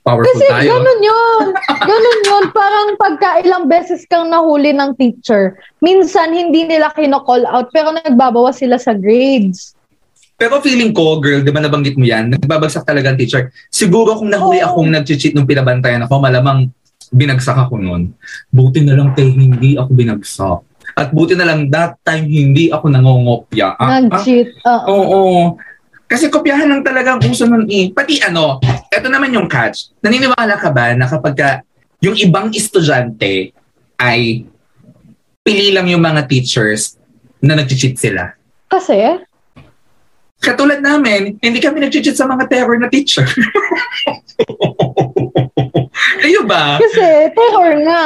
powerful 0.00 0.24
Kasi 0.26 0.44
tayo. 0.48 0.68
ganun 0.70 1.00
yun. 1.02 1.44
Ganun 1.68 2.20
yun. 2.24 2.44
Parang 2.50 2.88
pagka 2.96 3.40
ilang 3.40 3.68
beses 3.68 4.04
kang 4.04 4.28
nahuli 4.28 4.72
ng 4.72 4.96
teacher, 4.96 5.56
minsan 5.78 6.32
hindi 6.32 6.64
nila 6.64 6.88
kino-call 6.90 7.44
out 7.44 7.68
pero 7.72 7.92
nagbabawas 7.92 8.56
sila 8.56 8.76
sa 8.76 8.92
grades. 8.92 9.76
Pero 10.34 10.58
feeling 10.58 10.90
ko, 10.90 11.22
girl, 11.22 11.46
di 11.46 11.54
ba 11.54 11.62
nabanggit 11.62 11.94
mo 11.94 12.02
yan, 12.02 12.34
nagbabagsak 12.34 12.82
talaga 12.82 13.14
ang 13.14 13.18
teacher. 13.18 13.54
Siguro 13.70 14.18
kung 14.18 14.34
nahuli 14.34 14.60
Oo. 14.66 14.74
akong 14.74 14.90
nag-cheat 14.90 15.32
nung 15.32 15.46
pinabantayan 15.46 16.02
ako, 16.02 16.18
malamang 16.18 16.74
binagsak 17.14 17.54
ako 17.54 17.78
nun. 17.78 18.10
Buti 18.50 18.82
na 18.82 18.98
lang, 18.98 19.14
te, 19.14 19.22
hindi 19.22 19.78
ako 19.78 19.90
binagsak. 19.94 20.58
At 20.98 21.14
buti 21.14 21.38
na 21.38 21.46
lang, 21.46 21.70
that 21.70 21.98
time, 22.02 22.26
hindi 22.26 22.70
ako 22.70 22.90
nangongopya. 22.90 23.78
Ah, 23.78 23.98
ah, 23.98 24.00
Nag-cheat. 24.02 24.58
Oo. 24.66 24.90
Oo. 24.90 25.34
Kasi 26.04 26.28
kopyahan 26.28 26.68
lang 26.68 26.82
talaga 26.82 27.16
ang 27.16 27.22
uso 27.24 27.46
nun 27.46 27.66
eh. 27.70 27.90
Pati 27.90 28.20
ano, 28.22 28.60
eto 28.92 29.08
naman 29.08 29.34
yung 29.34 29.48
catch. 29.48 29.94
Naniniwala 30.04 30.54
ka 30.60 30.70
ba 30.70 30.92
na 30.94 31.08
kapag 31.08 31.34
ka 31.34 31.50
yung 32.04 32.14
ibang 32.20 32.52
estudyante 32.52 33.50
ay 33.96 34.44
pili 35.40 35.72
lang 35.72 35.88
yung 35.88 36.04
mga 36.04 36.28
teachers 36.28 37.00
na 37.40 37.56
nag-cheat 37.56 37.96
sila? 37.96 38.36
Kasi, 38.68 39.20
Katulad 40.44 40.84
namin, 40.84 41.40
hindi 41.40 41.56
kami 41.56 41.80
nag-cheat 41.80 42.20
sa 42.20 42.28
mga 42.28 42.44
terror 42.52 42.76
na 42.76 42.92
teacher. 42.92 43.24
Kayo 46.20 46.44
ba? 46.44 46.76
kasi 46.76 47.32
terror 47.32 47.72
nga. 47.80 48.04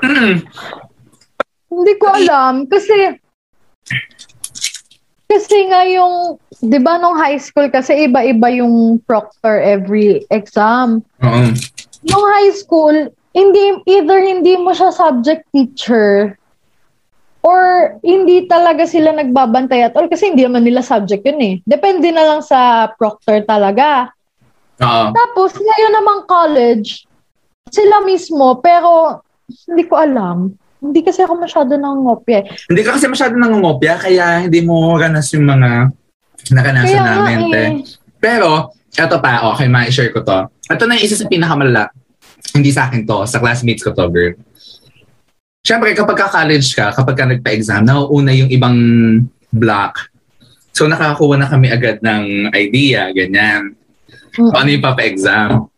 Mm. 0.00 0.40
Hindi 1.68 1.92
ko 2.00 2.06
alam. 2.08 2.64
Kasi, 2.64 3.20
kasi 5.28 5.56
nga 5.68 5.84
yung, 5.84 6.40
di 6.64 6.80
ba 6.80 6.96
nung 6.96 7.20
high 7.20 7.36
school 7.36 7.68
kasi 7.68 8.08
iba-iba 8.08 8.48
yung 8.56 8.96
proctor 9.04 9.60
every 9.60 10.24
exam. 10.32 11.04
Oo. 11.20 11.52
Nung 12.08 12.26
high 12.40 12.56
school, 12.56 13.12
hindi, 13.36 13.64
either 13.84 14.18
hindi 14.24 14.56
mo 14.56 14.72
siya 14.72 14.96
subject 14.96 15.44
teacher 15.52 16.39
or 17.90 18.00
hindi 18.02 18.46
talaga 18.46 18.86
sila 18.86 19.10
nagbabantay 19.10 19.82
at 19.82 19.94
all 19.98 20.06
kasi 20.06 20.30
hindi 20.30 20.46
naman 20.46 20.62
nila 20.62 20.80
subject 20.80 21.26
yun 21.26 21.40
eh. 21.40 21.54
Depende 21.66 22.14
na 22.14 22.22
lang 22.24 22.40
sa 22.40 22.86
proctor 22.94 23.42
talaga. 23.42 24.10
Oo. 24.80 25.12
Tapos, 25.12 25.52
ngayon 25.54 25.92
namang 25.92 26.20
college, 26.24 27.04
sila 27.68 28.00
mismo, 28.02 28.58
pero 28.58 29.20
hindi 29.68 29.84
ko 29.84 29.98
alam. 29.98 30.54
Hindi 30.80 31.04
kasi 31.04 31.20
ako 31.20 31.36
masyado 31.36 31.76
nangopya. 31.76 32.40
eh. 32.40 32.44
Hindi 32.72 32.80
ka 32.80 32.96
kasi 32.96 33.04
masyado 33.04 33.36
nangungopya, 33.36 34.00
kaya 34.00 34.48
hindi 34.48 34.64
mo 34.64 34.96
ranas 34.96 35.28
yung 35.36 35.44
mga 35.44 35.92
nakanasan 36.56 36.96
Kaya 36.96 37.04
namin. 37.04 37.40
eh. 37.52 37.70
Pero, 38.16 38.72
eto 38.88 39.20
pa, 39.20 39.52
okay, 39.52 39.68
ma-share 39.68 40.10
ko 40.10 40.24
to. 40.24 40.48
Ito 40.72 40.88
na 40.88 40.96
yung 40.96 41.04
isa 41.04 41.20
sa 41.20 41.28
pinakamalala. 41.28 41.92
Hindi 42.56 42.72
sa 42.72 42.88
akin 42.88 43.04
to, 43.04 43.28
sa 43.28 43.36
classmates 43.36 43.84
ko 43.84 43.92
to, 43.92 44.08
girl. 44.08 44.32
Siyempre, 45.60 45.92
kapag 45.92 46.16
ka-college 46.16 46.72
ka, 46.72 46.96
kapag 46.96 47.16
ka 47.16 47.24
nagpa-exam, 47.28 47.84
nauuna 47.84 48.32
yung 48.32 48.48
ibang 48.48 48.76
block. 49.52 50.08
So, 50.72 50.88
nakakuha 50.88 51.36
na 51.36 51.50
kami 51.50 51.68
agad 51.68 52.00
ng 52.00 52.48
idea, 52.56 53.12
ganyan. 53.12 53.76
Mm. 54.40 54.52
Ano 54.56 54.68
yung 54.72 54.84
papa-exam. 54.84 55.68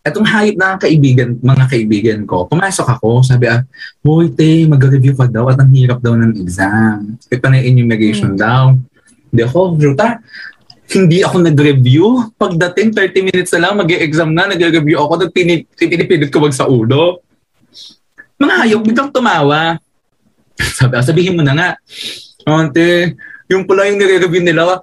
Etong 0.00 0.24
hayop 0.24 0.56
na 0.56 0.80
kaibigan, 0.80 1.36
mga 1.42 1.64
kaibigan 1.66 2.20
ko, 2.24 2.48
pumasok 2.48 2.96
ako, 2.96 3.20
sabi 3.20 3.50
ah, 3.50 3.60
Hoy, 4.00 4.32
te, 4.32 4.64
mag-review 4.64 5.12
ka 5.12 5.28
daw 5.28 5.50
at 5.50 5.60
ang 5.60 5.68
hirap 5.74 6.00
daw 6.00 6.16
ng 6.16 6.40
exam. 6.40 7.20
Ito 7.28 7.44
na 7.50 7.60
yung 7.60 7.68
enumeration 7.76 8.32
daw. 8.38 8.78
Hindi 9.28 9.42
ako, 9.44 9.76
Ruta, 9.76 10.22
hindi 10.94 11.18
ako 11.20 11.36
nag-review. 11.42 12.06
Pagdating 12.38 12.96
30 12.96 13.28
minutes 13.28 13.50
na 13.52 13.60
lang, 13.66 13.76
mag 13.76 13.90
exam 13.92 14.30
na, 14.30 14.48
nag-review 14.48 14.96
ako, 14.96 15.28
pinipilit 15.76 16.30
ko 16.30 16.38
wag 16.38 16.54
sa 16.54 16.70
ulo. 16.70 17.20
Mga 18.40 18.54
hayop, 18.64 18.82
biglang 18.82 19.10
tumawa. 19.12 19.76
Sabi, 20.56 20.92
ah, 20.96 21.04
sabihin 21.04 21.36
mo 21.36 21.44
na 21.44 21.52
nga. 21.52 21.70
Ante, 22.48 23.14
yung 23.52 23.68
pala 23.68 23.84
yung 23.92 24.00
nire-review 24.00 24.40
nila, 24.40 24.80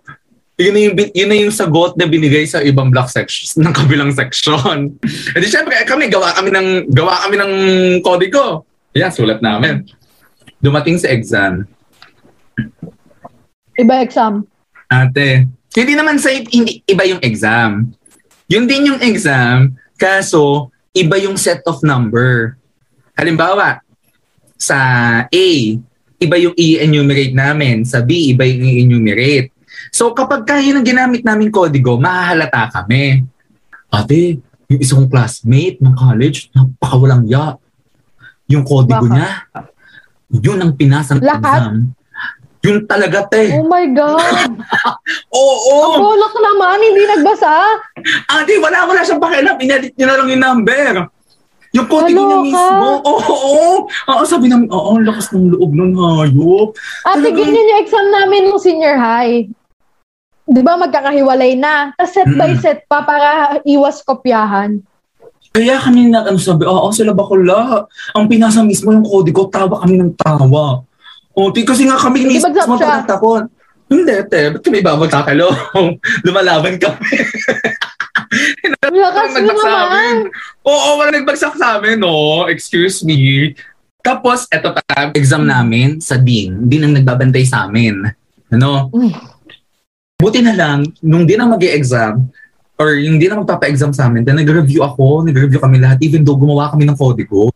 yun 0.57 0.73
na 0.73 0.79
yung, 0.81 0.95
yun 1.13 1.29
na 1.29 1.37
yung 1.37 1.53
sagot 1.53 1.93
na 1.97 2.09
binigay 2.09 2.45
sa 2.45 2.61
ibang 2.61 2.89
block 2.89 3.09
sections 3.09 3.57
ng 3.61 3.73
kabilang 3.73 4.13
section. 4.13 4.97
E 5.05 5.37
di 5.37 5.49
syempre, 5.49 5.77
kami, 5.85 6.09
gawa 6.09 6.33
kami 6.37 6.49
ng, 6.53 6.93
gawa 6.93 7.25
kami 7.25 7.35
ng 7.37 7.53
kodigo. 8.01 8.65
Yan, 8.97 9.13
sulat 9.13 9.41
namin. 9.41 9.85
Dumating 10.57 10.97
sa 10.97 11.13
exam. 11.13 11.69
Iba 13.77 14.01
exam. 14.01 14.49
Ate, 14.89 15.45
hindi 15.77 15.93
naman 15.93 16.17
sa 16.17 16.33
hindi 16.33 16.81
iba 16.89 17.05
yung 17.05 17.21
exam. 17.21 17.93
Yun 18.49 18.65
din 18.65 18.89
yung 18.89 19.01
exam, 19.05 19.77
kaso 20.01 20.73
iba 20.97 21.21
yung 21.21 21.37
set 21.37 21.61
of 21.69 21.85
number. 21.85 22.56
Halimbawa, 23.17 23.81
sa 24.53 24.77
A, 25.25 25.47
iba 26.21 26.35
yung 26.37 26.53
i-enumerate 26.53 27.33
namin. 27.33 27.81
Sa 27.81 28.05
B, 28.05 28.33
iba 28.33 28.45
yung 28.45 28.61
i-enumerate. 28.61 29.49
So 29.89 30.13
kapag 30.13 30.45
kaya 30.45 30.69
ng 30.73 30.85
ginamit 30.85 31.25
namin 31.25 31.49
kodigo, 31.49 31.97
mahahalata 31.97 32.69
kami. 32.69 33.25
Ate, 33.89 34.37
yung 34.69 34.81
isang 34.81 35.05
classmate 35.09 35.81
ng 35.81 35.97
college, 35.97 36.53
napakawalang 36.53 37.25
ya. 37.25 37.57
Yung 38.45 38.61
kodigo 38.61 39.09
Baka. 39.09 39.13
niya, 39.15 39.29
yun 40.29 40.59
ang 40.61 40.73
pinasang 40.77 41.17
Lahat? 41.23 41.41
exam. 41.41 41.97
Yun 42.67 42.83
talaga, 42.83 43.23
te. 43.31 43.53
Oh 43.53 43.63
my 43.69 43.85
God. 43.95 44.51
Oo! 45.39 46.03
Bulok 46.03 46.35
naman, 46.35 46.77
hindi 46.83 47.05
nagbasa. 47.05 47.53
Ate, 48.27 48.59
wala 48.59 48.83
wala 48.83 49.01
siyang 49.05 49.21
pakialam. 49.23 49.55
Inedit 49.61 49.93
niya 49.95 50.05
na 50.09 50.15
lang 50.19 50.27
yung 50.27 50.43
number. 50.43 51.07
Yung 51.77 51.87
kodigo 51.87 52.21
niya 52.25 52.37
mismo. 52.41 52.87
Oo, 53.05 53.13
oo. 53.21 53.65
Oo, 53.85 54.23
sabi 54.25 54.49
namin, 54.49 54.67
oo, 54.67 54.97
ang 54.97 55.05
lakas 55.05 55.29
ng 55.31 55.53
loob 55.53 55.71
ng 55.71 55.93
hayop. 55.93 56.69
Ate, 57.05 57.21
Talagang- 57.21 57.37
ganyan 57.37 57.69
yung 57.69 57.79
exam 57.79 58.07
namin 58.09 58.41
nung 58.49 58.57
senior 58.57 58.97
high. 58.97 59.45
Di 60.43 60.61
ba 60.63 60.73
magkakahiwalay 60.73 61.53
na? 61.53 61.91
Tapos 61.93 62.11
set 62.11 62.29
by 62.33 62.55
Mm. 62.55 62.59
set 62.59 62.79
pa 62.87 63.03
para 63.03 63.27
iwas 63.61 64.01
kopyahan. 64.01 64.79
Kaya 65.51 65.77
kami 65.77 66.07
na, 66.07 66.23
ano 66.23 66.37
sabi, 66.37 66.63
oo, 66.63 66.87
sila 66.89 67.11
bakula. 67.11 67.85
Ang 68.13 68.25
pinasa 68.25 68.61
mismo 68.61 68.89
yung 68.89 69.03
kodigo, 69.03 69.45
tawa 69.47 69.81
kami 69.81 69.97
ng 69.97 70.15
tawa. 70.15 70.81
O, 71.33 71.49
di 71.51 71.61
kasi 71.61 71.83
nga 71.83 71.97
kami 71.97 72.25
mismo 72.25 72.49
pagkatapon. 72.49 73.45
Hindi, 73.87 74.15
te. 74.27 74.51
Ba't 74.51 74.61
kami 74.61 74.83
babagsak 74.83 75.31
hello? 75.31 75.47
Lumalaban 76.25 76.75
kami. 76.75 77.07
Lakas 78.83 79.31
mo 79.39 79.53
naman. 79.63 80.31
Oo, 80.63 80.89
wala 80.99 81.09
nagbagsak 81.15 81.55
sa 81.55 81.79
amin, 81.79 82.01
no? 82.01 82.47
Excuse 82.51 83.03
me. 83.07 83.53
Tapos, 84.03 84.47
eto 84.47 84.71
pa, 84.71 85.11
exam 85.15 85.43
namin 85.43 85.99
sa 85.99 86.15
Dean. 86.15 86.67
Dean 86.67 86.87
ang 86.87 86.95
nagbabantay 86.95 87.43
sa 87.43 87.67
amin. 87.67 88.07
Ano? 88.51 88.87
Mm. 88.95 89.13
Buti 90.17 90.39
na 90.41 90.55
lang, 90.55 90.87
nung 91.03 91.29
di 91.29 91.37
na 91.37 91.45
mag 91.45 91.61
exam 91.61 92.25
or 92.77 92.97
yung 92.97 93.21
di 93.21 93.29
na 93.29 93.41
magpapa-exam 93.41 93.91
sa 93.93 94.09
amin, 94.09 94.25
then 94.25 94.37
nag-review 94.37 94.81
ako, 94.81 95.25
nag-review 95.25 95.61
kami 95.61 95.81
lahat, 95.81 95.97
even 96.01 96.21
though 96.21 96.37
gumawa 96.37 96.69
kami 96.73 96.85
ng 96.85 96.97
kodigo. 96.97 97.51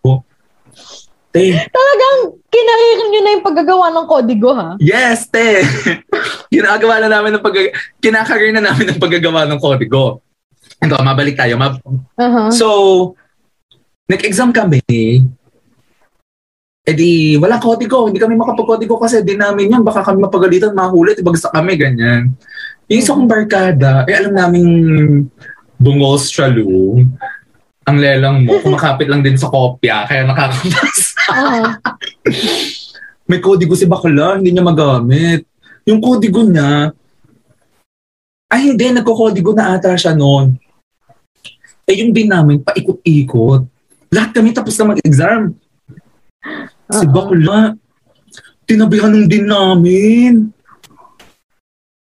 Te, 1.32 1.56
Talagang 1.72 2.36
kinarir 2.52 3.00
nyo 3.08 3.22
na 3.24 3.32
yung 3.40 3.46
paggagawa 3.46 3.86
ng 3.96 4.08
kodigo, 4.10 4.52
ha? 4.52 4.70
yes, 4.78 5.26
te! 5.32 5.64
Ginagawa 6.54 7.00
na 7.00 7.10
namin 7.10 7.40
ng 7.40 7.44
pag 7.46 7.56
kinakarir 8.04 8.52
na 8.52 8.62
namin 8.62 8.92
ng 8.92 9.00
paggagawa 9.00 9.48
ng 9.48 9.62
kodigo. 9.62 10.20
Ito, 10.82 10.98
mabalik 11.06 11.38
tayo. 11.38 11.62
Mab- 11.62 11.82
Aha. 12.18 12.50
So, 12.50 12.68
nag-exam 14.10 14.50
kami. 14.50 14.82
Eh 16.82 16.96
di, 16.98 17.38
wala 17.38 17.62
kodigo. 17.62 18.10
Hindi 18.10 18.18
kami 18.18 18.34
makapag-kodigo 18.34 18.98
kasi 18.98 19.22
di 19.22 19.38
namin 19.38 19.78
yan. 19.78 19.86
Baka 19.86 20.02
kami 20.02 20.26
mapagalitan, 20.26 20.74
mahulit, 20.74 21.22
ibagsak 21.22 21.54
kami, 21.54 21.78
ganyan. 21.78 22.34
Yung 22.90 23.00
isa 23.00 23.14
kong 23.14 23.30
barkada, 23.30 24.04
eh 24.10 24.18
alam 24.18 24.34
namin 24.34 24.66
bungol 25.78 26.18
stralu. 26.18 27.06
Ang 27.86 27.98
lelang 27.98 28.46
mo, 28.46 28.58
kumakapit 28.62 29.06
lang 29.06 29.22
din 29.22 29.38
sa 29.38 29.50
kopya, 29.54 30.10
kaya 30.10 30.26
nakakabasa. 30.26 31.22
Oo. 31.38 31.62
May 33.30 33.40
kodigo 33.40 33.78
si 33.78 33.86
bakla, 33.86 34.42
hindi 34.42 34.52
niya 34.52 34.66
magamit. 34.66 35.46
Yung 35.86 36.02
kodigo 36.02 36.42
niya, 36.42 36.90
ay 38.52 38.74
hindi, 38.74 38.92
nagko-kodigo 38.92 39.56
na 39.56 39.78
ata 39.78 39.96
siya 39.96 40.12
noon. 40.12 40.58
Eh 41.90 42.02
yung 42.02 42.12
din 42.14 42.30
namin, 42.30 42.62
paikot-ikot. 42.62 43.66
Lahat 44.12 44.30
kami 44.36 44.52
tapos 44.52 44.76
na 44.78 44.92
mag-exam. 44.92 45.56
Si 46.92 47.06
bakla, 47.08 47.78
tinabihan 48.68 49.12
ng 49.12 49.28
din 49.28 49.48
namin. 49.48 50.52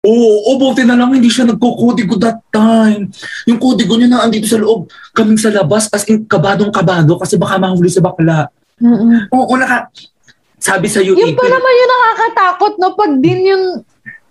Oo, 0.05 0.29
oo, 0.45 0.51
buti 0.61 0.85
na 0.85 0.93
lang 0.93 1.17
hindi 1.17 1.33
siya 1.33 1.49
nagko-kodigo 1.49 2.21
that 2.21 2.37
time. 2.53 3.09
Yung 3.49 3.57
kodigo 3.57 3.97
niya 3.97 4.05
na 4.05 4.21
andito 4.21 4.45
sa 4.45 4.61
loob, 4.61 4.85
kaming 5.17 5.41
sa 5.41 5.49
labas, 5.49 5.89
as 5.89 6.05
in 6.05 6.21
kabadong-kabado 6.29 7.17
kasi 7.17 7.41
baka 7.41 7.57
mahuli 7.57 7.89
si 7.89 7.97
bakla. 7.97 8.45
Mm-mm. 8.77 9.33
Oo, 9.33 9.57
naka, 9.57 9.89
sabi 10.61 10.93
sa 10.93 11.01
Yung 11.01 11.17
UAP, 11.17 11.33
pa 11.33 11.45
naman 11.49 11.73
yung 11.73 11.91
nakakatakot, 11.91 12.73
no? 12.77 12.93
Pag 12.93 13.11
din 13.17 13.39
yung 13.49 13.65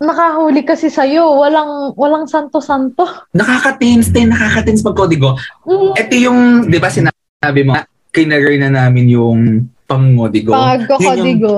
nakahuli 0.04 0.62
kasi 0.62 0.92
sa'yo, 0.92 1.40
walang, 1.40 1.96
walang 1.98 2.28
santo-santo. 2.28 3.04
nakaka-tense 3.32 4.12
din, 4.12 4.30
nakaka-tense 4.30 4.84
pag 4.84 4.96
kodigo. 4.96 5.36
Mm. 5.64 5.92
Ito 5.96 6.14
yung, 6.20 6.40
di 6.68 6.78
ba 6.78 6.88
sinabi 6.92 7.60
mo, 7.64 7.74
kinarir 8.14 8.62
na 8.62 8.70
namin 8.70 9.10
yung 9.10 9.40
pangodigo. 9.84 10.54
Yun, 10.54 10.56
yung, 10.56 10.68
Pagkakodigo. 10.86 11.54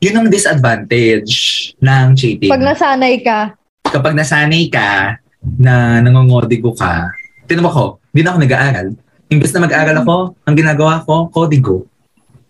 yun 0.00 0.16
ang 0.16 0.28
disadvantage 0.30 1.34
ng 1.82 2.06
cheating. 2.16 2.52
Pag 2.52 2.64
nasanay 2.64 3.14
ka. 3.20 3.58
Kapag 3.90 4.14
nasanay 4.14 4.70
ka 4.70 5.18
na 5.58 5.98
nangongodigo 6.00 6.72
ka, 6.72 7.10
tinan 7.50 7.66
mo 7.66 7.70
ko, 7.72 7.84
hindi 8.12 8.20
na 8.22 8.30
ako 8.32 8.38
nag-aaral. 8.40 8.88
Imbes 9.30 9.52
na 9.54 9.64
mag-aaral 9.66 9.96
ako, 10.02 10.16
ang 10.46 10.56
ginagawa 10.56 11.02
ko, 11.06 11.30
kodigo. 11.30 11.86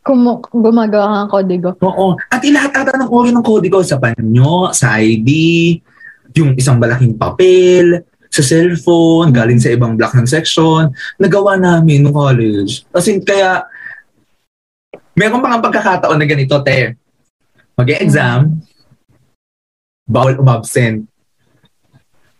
Kum- 0.00 0.40
gumagawa 0.48 1.24
kang 1.24 1.30
kodigo. 1.30 1.76
Oo. 1.84 2.16
At 2.32 2.40
ilahat 2.40 2.72
ata 2.72 2.96
ng 2.96 3.12
ori 3.12 3.30
ng 3.30 3.44
kodigo 3.44 3.84
sa 3.84 4.00
panyo, 4.00 4.72
sa 4.72 4.96
ID, 4.96 5.28
yung 6.34 6.56
isang 6.56 6.80
malaking 6.80 7.20
papel, 7.20 8.00
sa 8.30 8.40
cellphone, 8.40 9.34
galing 9.34 9.58
sa 9.58 9.74
ibang 9.74 9.98
block 9.98 10.14
ng 10.14 10.24
section, 10.24 10.88
nagawa 11.18 11.58
namin 11.58 12.06
no 12.06 12.14
college. 12.14 12.86
As 12.94 13.10
in, 13.10 13.20
kaya, 13.26 13.66
meron 15.18 15.42
nga 15.42 15.60
pagkakataon 15.60 16.16
na 16.16 16.24
ganito, 16.24 16.56
te. 16.62 16.94
Mag-exam, 17.74 18.62
bawal 20.06 20.38
umabsent. 20.38 21.10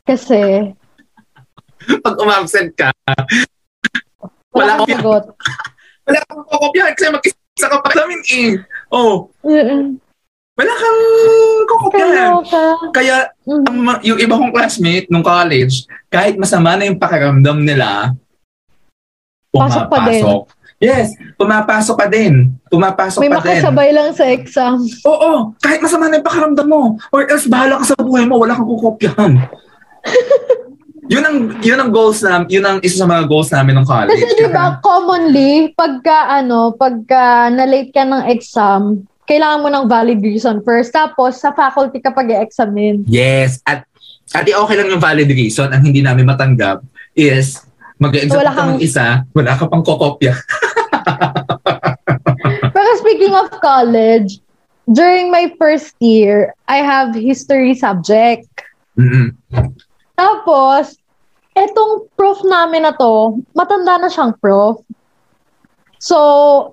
Kasi 0.07 0.73
Pag 1.81 2.17
umabsent 2.21 2.71
ka, 2.77 2.93
wala 4.53 4.77
Wala 4.79 4.85
kang 4.85 5.01
sagot. 5.01 5.25
wala 6.07 6.19
kang 6.29 6.43
kukopyahan 6.45 6.93
kasi 6.95 7.09
mag-isa 7.09 7.40
ka 7.67 7.83
pa 7.83 7.91
namin 7.93 8.21
eh. 8.25 8.51
Oh, 8.89 9.29
Mm-mm. 9.43 9.99
wala 10.55 10.73
kang. 10.73 11.01
Kaloka. 11.91 12.65
Kaya 12.93 13.29
Mm. 13.45 13.65
ang 13.67 13.99
yung 14.01 14.19
iba 14.19 14.35
kong 14.35 14.53
classmate 14.53 15.09
nung 15.09 15.25
college, 15.25 15.83
kahit 16.07 16.37
masama 16.37 16.77
na 16.77 16.87
yung 16.87 16.97
pakiramdam 16.97 17.59
nila, 17.59 18.15
Pasok 19.51 19.91
pa 19.91 20.07
din. 20.07 20.23
pumapasok. 20.23 20.43
Yes, 20.79 21.07
pumapasok 21.37 21.95
pa 21.95 22.07
din. 22.07 22.55
Pumapasok 22.67 23.21
May 23.21 23.29
pa 23.29 23.43
din. 23.43 23.59
makasabay 23.59 23.91
lang 23.91 24.11
sa 24.15 24.25
exam. 24.25 24.79
Oo, 25.03 25.53
kahit 25.59 25.83
masama 25.83 26.07
na 26.07 26.17
yung 26.17 26.25
pakiramdam 26.25 26.65
mo. 26.65 26.83
Or 27.11 27.27
else, 27.27 27.45
bahala 27.45 27.83
ka 27.83 27.91
sa 27.91 27.99
buhay 27.99 28.25
mo, 28.25 28.39
wala 28.39 28.55
kang 28.55 28.65
kukopyahan. 28.67 29.33
yun 31.11 31.27
ang 31.27 31.59
yun 31.59 31.79
ang 31.83 31.91
goals 31.91 32.23
na 32.23 32.47
yun 32.47 32.63
ang 32.63 32.79
isa 32.87 33.03
sa 33.03 33.11
mga 33.11 33.27
goals 33.27 33.51
namin 33.51 33.83
ng 33.83 33.87
college. 33.87 34.15
Kasi 34.15 34.39
di 34.39 34.47
ba, 34.47 34.79
commonly, 34.79 35.75
pagka, 35.75 36.39
ano, 36.39 36.71
pagka 36.79 37.51
na-late 37.51 37.91
ka 37.91 38.07
ng 38.07 38.31
exam, 38.31 39.03
kailangan 39.27 39.59
mo 39.59 39.69
ng 39.75 39.87
valid 39.91 40.23
reason 40.23 40.63
first. 40.63 40.95
Tapos, 40.95 41.43
sa 41.43 41.51
faculty 41.51 41.99
ka 41.99 42.15
pag-examine. 42.15 43.03
Yes, 43.11 43.59
at 43.67 43.83
at 44.31 44.47
di 44.47 44.55
okay 44.55 44.79
lang 44.79 44.87
yung 44.87 45.03
valid 45.03 45.27
reason 45.27 45.75
ang 45.75 45.83
hindi 45.83 46.07
namin 46.07 46.23
matanggap 46.23 46.87
is 47.19 47.59
mag-exam 47.99 48.39
Wala 48.39 48.55
ka 48.55 48.63
ng 48.63 48.79
kang- 48.79 48.87
isa, 48.87 49.27
wala 49.35 49.59
ka 49.59 49.67
pang 49.67 49.83
kokopya. 49.83 50.39
Pero 52.75 52.89
speaking 53.03 53.35
of 53.35 53.51
college, 53.59 54.39
during 54.87 55.35
my 55.35 55.51
first 55.59 55.99
year, 55.99 56.55
I 56.71 56.87
have 56.87 57.19
history 57.19 57.75
subject. 57.75 58.47
Mm-mm. 58.95 59.35
Tapos, 60.21 61.01
etong 61.57 62.13
prof 62.13 62.45
namin 62.45 62.85
na 62.85 62.93
to, 62.93 63.41
matanda 63.57 63.97
na 63.97 64.13
siyang 64.13 64.37
prof. 64.37 64.85
So, 66.01 66.17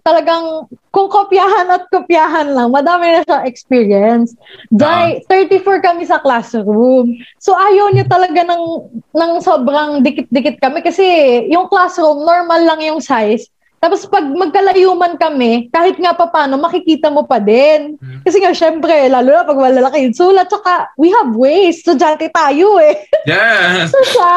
talagang 0.07 0.71
kung 0.91 1.11
kopyahan 1.11 1.67
at 1.67 1.87
kopyahan 1.91 2.55
lang, 2.55 2.71
madami 2.71 3.11
na 3.11 3.23
siyang 3.27 3.47
experience. 3.47 4.35
Dahil 4.71 5.19
34 5.27 5.83
kami 5.83 6.07
sa 6.07 6.19
classroom. 6.23 7.15
So, 7.39 7.51
ayaw 7.55 7.91
niya 7.91 8.07
talaga 8.07 8.43
ng, 8.47 8.63
ng 9.11 9.31
sobrang 9.43 10.03
dikit-dikit 10.03 10.63
kami 10.63 10.79
kasi 10.79 11.03
yung 11.51 11.67
classroom, 11.67 12.23
normal 12.23 12.63
lang 12.63 12.79
yung 12.83 13.03
size. 13.03 13.51
Tapos 13.77 14.09
pag 14.09 14.25
magkalayuman 14.25 15.21
kami, 15.21 15.69
kahit 15.69 16.01
nga 16.01 16.17
pa 16.17 16.25
paano, 16.25 16.57
makikita 16.57 17.13
mo 17.13 17.29
pa 17.29 17.37
din. 17.37 17.93
Kasi 18.25 18.41
nga, 18.41 18.49
syempre, 18.49 19.05
lalo 19.05 19.29
na 19.29 19.45
pag 19.45 19.57
malalaki 19.57 20.09
yung 20.09 20.17
sulat, 20.17 20.49
tsaka 20.49 20.89
we 20.97 21.13
have 21.13 21.29
ways. 21.37 21.77
Estudyante 21.77 22.25
tayo 22.33 22.81
eh. 22.81 23.05
Yes. 23.29 23.93
So 23.93 23.99
siya, 24.01 24.33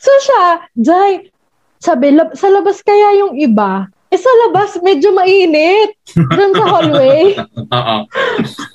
so 0.00 0.12
siya, 0.24 0.42
Jai, 0.80 1.28
sabi, 1.76 2.16
lab- 2.16 2.32
sa 2.32 2.48
labas 2.48 2.80
kaya 2.80 3.20
yung 3.20 3.36
iba? 3.36 3.92
Eh 4.14 4.20
sa 4.22 4.30
labas, 4.46 4.78
medyo 4.78 5.10
mainit. 5.10 5.98
Doon 6.14 6.54
sa 6.54 6.66
hallway. 6.70 7.34
Oo. 7.74 7.96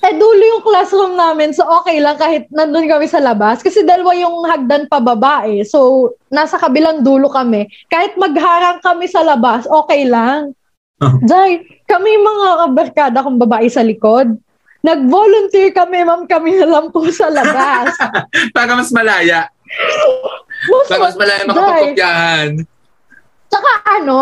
Eh 0.04 0.14
dulo 0.20 0.44
yung 0.44 0.64
classroom 0.68 1.16
namin, 1.16 1.56
so 1.56 1.64
okay 1.80 2.04
lang 2.04 2.20
kahit 2.20 2.52
nandun 2.52 2.92
kami 2.92 3.08
sa 3.08 3.24
labas. 3.24 3.64
Kasi 3.64 3.88
dalawa 3.88 4.12
yung 4.20 4.44
hagdan 4.44 4.92
pababa 4.92 5.48
eh. 5.48 5.64
So, 5.64 6.12
nasa 6.28 6.60
kabilang 6.60 7.08
dulo 7.08 7.32
kami. 7.32 7.72
Kahit 7.88 8.20
magharang 8.20 8.84
kami 8.84 9.08
sa 9.08 9.24
labas, 9.24 9.64
okay 9.64 10.04
lang. 10.04 10.52
Jai, 11.32 11.64
kami 11.88 12.20
mga 12.20 12.48
kabarkada 12.68 13.24
kong 13.24 13.40
babae 13.40 13.72
sa 13.72 13.80
likod. 13.80 14.36
Nag-volunteer 14.84 15.72
kami, 15.72 16.04
ma'am, 16.04 16.28
kami 16.28 16.60
na 16.60 16.68
lang 16.68 16.92
po 16.92 17.08
sa 17.16 17.32
labas. 17.32 17.96
Para 18.56 18.76
mas 18.76 18.92
malaya. 18.92 19.48
Para 20.92 21.00
mas 21.00 21.16
malaya 21.16 21.48
makapagkopyahan. 21.48 22.50
Tsaka 23.48 23.72
ano, 24.04 24.20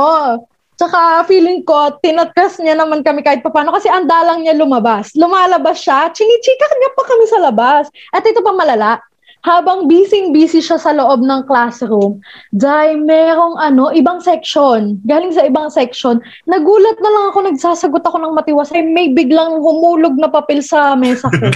tsaka 0.77 1.25
feeling 1.25 1.65
ko, 1.65 1.97
tinatras 1.99 2.61
niya 2.61 2.77
naman 2.77 3.01
kami 3.01 3.25
kahit 3.25 3.41
paano 3.41 3.73
kasi 3.73 3.89
ang 3.89 4.05
dalang 4.05 4.45
niya 4.45 4.55
lumabas. 4.55 5.11
Lumalabas 5.17 5.81
siya, 5.81 6.13
chinichika 6.13 6.65
niya 6.77 6.91
pa 6.93 7.03
kami 7.03 7.25
sa 7.27 7.39
labas. 7.41 7.89
At 8.13 8.23
ito 8.23 8.39
pa 8.45 8.53
malala, 8.53 9.01
habang 9.45 9.87
busy-busy 9.87 10.59
siya 10.59 10.75
sa 10.75 10.91
loob 10.91 11.23
ng 11.23 11.47
classroom, 11.47 12.19
dahil 12.51 12.99
merong 12.99 13.55
ano, 13.55 13.93
ibang 13.95 14.19
section, 14.19 14.99
galing 15.07 15.31
sa 15.31 15.45
ibang 15.47 15.71
section, 15.71 16.19
nagulat 16.49 16.97
na 16.99 17.09
lang 17.09 17.25
ako, 17.31 17.39
nagsasagot 17.47 18.03
ako 18.03 18.17
ng 18.19 18.35
matiwasay, 18.35 18.83
may 18.83 19.13
biglang 19.15 19.61
humulog 19.61 20.19
na 20.19 20.27
papel 20.27 20.59
sa 20.59 20.97
mesa 20.99 21.31
ko. 21.31 21.47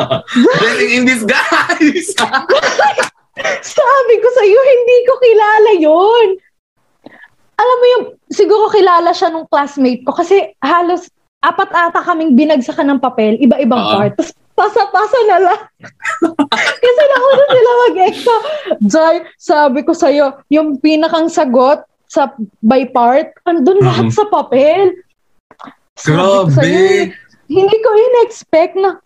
Blessing 0.60 0.90
in 1.00 1.04
disguise. 1.08 2.12
Sabi 3.80 4.14
ko 4.20 4.28
sa'yo, 4.36 4.60
hindi 4.60 4.96
ko 5.08 5.12
kilala 5.16 5.72
yon. 5.80 6.28
Alam 7.56 7.76
mo 7.76 7.86
yung, 7.88 8.04
siguro 8.30 8.70
kilala 8.70 9.10
siya 9.10 9.28
nung 9.28 9.44
classmate 9.44 10.06
ko 10.06 10.14
kasi 10.14 10.54
halos 10.62 11.10
apat 11.40 11.70
ata 11.72 12.00
kaming 12.04 12.36
binagsakan 12.36 12.94
ng 12.94 13.00
papel, 13.00 13.36
iba-ibang 13.40 13.80
Oo. 13.80 13.90
part. 13.96 14.12
Tapos 14.14 14.32
pasa-pasa 14.52 15.18
na 15.24 15.38
lang. 15.40 15.60
kasi 16.84 17.02
nauna 17.08 17.44
sila 17.48 17.70
mag-extra. 17.88 18.36
Jai, 18.84 19.16
sabi 19.40 19.80
ko 19.80 19.96
sa'yo, 19.96 20.44
yung 20.52 20.76
pinakang 20.76 21.32
sagot 21.32 21.80
sa 22.04 22.28
by 22.60 22.84
part, 22.92 23.32
andun 23.48 23.80
lahat 23.80 24.12
Mhm. 24.12 24.14
sa 24.14 24.24
papel. 24.28 25.00
Sabi 25.96 26.12
ko 26.12 26.44
Grabe. 26.44 26.52
sa'yo, 26.52 26.80
hindi 27.48 27.76
ko 27.80 27.90
in-expect 27.96 28.74
na 28.76 29.00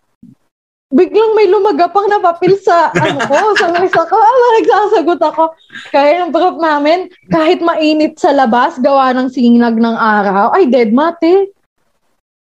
biglang 0.95 1.35
may 1.35 1.51
lumagapang 1.51 2.07
na 2.07 2.23
papel 2.23 2.55
sa 2.63 2.87
ano 2.95 3.19
ko, 3.27 3.35
sa 3.59 3.67
mesa 3.75 4.07
ko. 4.07 4.15
Ah, 4.15 4.51
nagsasagot 4.63 5.19
ako. 5.19 5.43
Kaya 5.91 6.23
yung 6.23 6.31
prof 6.31 6.55
namin, 6.55 7.11
kahit 7.27 7.59
mainit 7.59 8.15
sa 8.15 8.31
labas, 8.31 8.79
gawa 8.79 9.11
ng 9.11 9.27
sinag 9.27 9.75
ng 9.75 9.97
araw, 9.99 10.55
ay 10.55 10.71
dead 10.71 10.95
mate. 10.95 11.51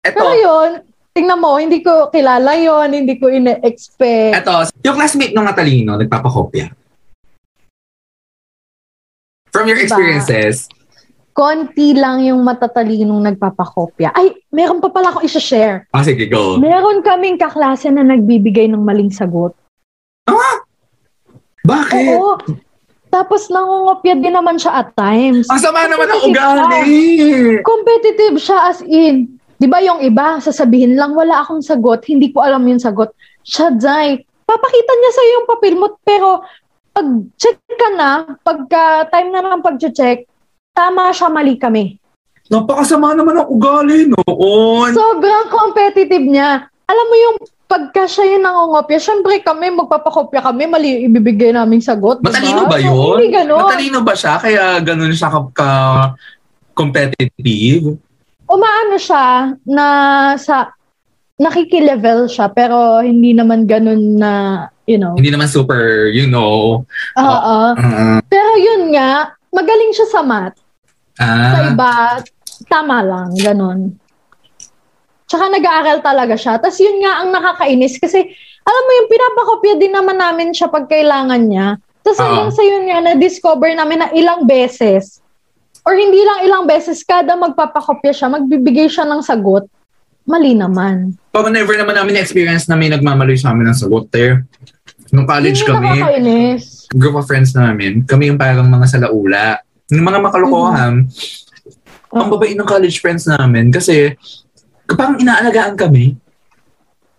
Ito, 0.06 0.14
Pero 0.14 0.32
yun, 0.38 0.70
tingnan 1.18 1.42
mo, 1.42 1.58
hindi 1.58 1.82
ko 1.82 2.14
kilala 2.14 2.54
yon 2.54 2.94
hindi 2.94 3.18
ko 3.18 3.34
ine-expect. 3.34 4.38
ito, 4.38 4.54
yung 4.86 4.96
classmate 5.02 5.34
ng 5.34 5.46
matalino, 5.46 5.98
nagpapakopya. 5.98 6.70
From 9.54 9.70
your 9.70 9.78
Diba? 9.78 10.83
Konti 11.34 11.98
lang 11.98 12.22
yung 12.22 12.46
matatalinong 12.46 13.34
nagpapakopya. 13.34 14.14
Ay, 14.14 14.38
meron 14.54 14.80
pa 14.80 14.94
pala 14.94 15.10
akong 15.10 15.26
isa-share. 15.26 15.90
Ah, 15.90 16.06
sige, 16.06 16.30
go. 16.30 16.62
Meron 16.62 17.02
kaming 17.02 17.42
kaklase 17.42 17.90
na 17.90 18.06
nagbibigay 18.06 18.70
ng 18.70 18.82
maling 18.82 19.10
sagot. 19.10 19.58
Bakit? 21.64 22.20
Oo. 22.20 22.38
Tapos 23.14 23.46
nangungopya 23.50 24.18
din 24.18 24.34
naman 24.34 24.58
siya 24.58 24.84
at 24.84 24.90
times. 24.98 25.46
Ang 25.48 25.62
sama 25.62 25.86
naman 25.86 26.10
ang 26.10 26.22
ugali. 26.26 26.98
Competitive 27.62 28.38
siya 28.42 28.74
as 28.74 28.82
in. 28.86 29.38
Di 29.62 29.70
ba 29.70 29.80
yung 29.80 30.02
iba, 30.02 30.42
sasabihin 30.42 30.98
lang, 30.98 31.14
wala 31.14 31.46
akong 31.46 31.62
sagot, 31.62 32.04
hindi 32.10 32.34
ko 32.34 32.42
alam 32.42 32.66
yung 32.68 32.82
sagot. 32.82 33.14
Siya, 33.46 33.72
Jai, 33.78 34.20
papakita 34.44 34.92
niya 34.92 35.12
sa'yo 35.14 35.32
yung 35.40 35.48
papel 35.48 35.74
mo, 35.78 35.88
pero 36.04 36.44
pag 36.92 37.08
check 37.40 37.58
ka 37.64 37.90
na, 37.96 38.38
pagka 38.44 39.08
time 39.14 39.30
na 39.32 39.46
ng 39.46 39.64
pag-check, 39.64 40.28
tama 40.74 41.14
siya, 41.14 41.30
mali 41.30 41.56
kami. 41.56 41.98
Napakasama 42.50 43.16
naman 43.16 43.40
ang 43.40 43.48
ugali 43.48 44.06
noon. 44.06 44.92
Sobrang 44.92 45.48
competitive 45.48 46.22
niya. 46.22 46.68
Alam 46.84 47.06
mo 47.08 47.16
yung 47.16 47.38
pagka 47.64 48.06
siya 48.06 48.36
yung 48.36 48.44
nangungopya, 48.44 49.00
syempre 49.00 49.40
kami, 49.40 49.72
magpapakopya 49.72 50.44
kami, 50.44 50.68
mali 50.68 50.88
yung 50.94 51.04
ibibigay 51.10 51.50
naming 51.50 51.82
sagot. 51.82 52.20
diba? 52.20 52.30
Matalino 52.30 52.64
ba 52.68 52.78
So, 52.78 52.84
yun? 52.84 53.16
hindi 53.16 53.30
ganun. 53.32 53.60
Matalino 53.64 54.00
ba 54.04 54.14
siya? 54.14 54.34
Kaya 54.38 54.64
ganun 54.84 55.10
siya 55.10 55.30
ka, 55.32 55.40
ka- 55.50 56.12
competitive? 56.76 57.98
Umaano 58.46 58.96
siya 59.00 59.26
na 59.64 59.86
sa 60.36 60.76
nakikilevel 61.34 62.30
siya 62.30 62.46
pero 62.48 63.02
hindi 63.02 63.34
naman 63.34 63.66
ganun 63.66 64.20
na, 64.20 64.32
you 64.86 65.02
know. 65.02 65.18
Hindi 65.18 65.34
naman 65.34 65.50
super, 65.50 66.14
you 66.14 66.30
know. 66.30 66.86
Oo. 67.18 67.58
uh, 67.74 68.20
Pero 68.28 68.52
yun 68.54 68.94
nga, 68.94 69.34
magaling 69.50 69.92
siya 69.92 70.08
sa 70.12 70.22
math. 70.22 70.60
Sa 71.18 71.26
ah, 71.26 71.70
iba, 71.70 71.92
tama 72.66 73.06
lang, 73.06 73.30
ganun. 73.38 73.80
Tsaka 75.30 75.50
nag-aaral 75.50 76.02
talaga 76.02 76.38
siya. 76.38 76.58
Tapos 76.62 76.78
yun 76.82 77.02
nga 77.02 77.22
ang 77.22 77.30
nakakainis 77.34 77.98
kasi 78.02 78.22
alam 78.64 78.84
mo 78.86 78.92
yung 79.02 79.10
pinapakopya 79.10 79.74
din 79.78 79.94
naman 79.94 80.18
namin 80.18 80.50
siya 80.54 80.70
pag 80.70 80.86
kailangan 80.88 81.42
niya. 81.46 81.78
Tapos 82.04 82.20
Oo. 82.20 82.26
hanggang 82.28 82.52
sa 82.52 82.64
yun 82.64 82.84
nga, 82.90 82.98
na-discover 83.02 83.72
namin 83.74 84.04
na 84.04 84.10
ilang 84.12 84.44
beses 84.44 85.24
or 85.84 85.94
hindi 85.96 86.20
lang 86.24 86.48
ilang 86.48 86.64
beses, 86.64 87.04
kada 87.04 87.36
magpapakopya 87.36 88.16
siya, 88.16 88.28
magbibigay 88.32 88.88
siya 88.88 89.04
ng 89.04 89.20
sagot, 89.20 89.68
mali 90.24 90.56
naman. 90.56 91.16
Pero 91.36 91.52
never 91.52 91.76
naman 91.76 91.96
namin 92.00 92.20
na-experience 92.20 92.72
na 92.72 92.80
may 92.80 92.88
nagmamaloy 92.88 93.36
sa 93.36 93.52
amin 93.52 93.72
ng 93.72 93.78
sagot 93.78 94.08
there. 94.12 94.48
Nung 95.12 95.28
college 95.28 95.60
yung 95.62 95.76
kami, 95.76 96.00
nakakainis. 96.00 96.88
group 96.96 97.16
of 97.20 97.28
friends 97.28 97.52
namin, 97.52 98.08
kami 98.08 98.32
yung 98.32 98.40
parang 98.40 98.68
mga 98.72 98.88
salaula. 98.88 99.60
Yung 99.94 100.08
mga 100.10 100.20
makalokohan, 100.26 101.06
ang 102.14 102.30
babae 102.30 102.54
ng 102.54 102.66
college 102.70 103.02
friends 103.02 103.26
namin 103.26 103.74
kasi 103.74 104.14
parang 104.90 105.18
inaalagaan 105.18 105.74
kami. 105.74 106.18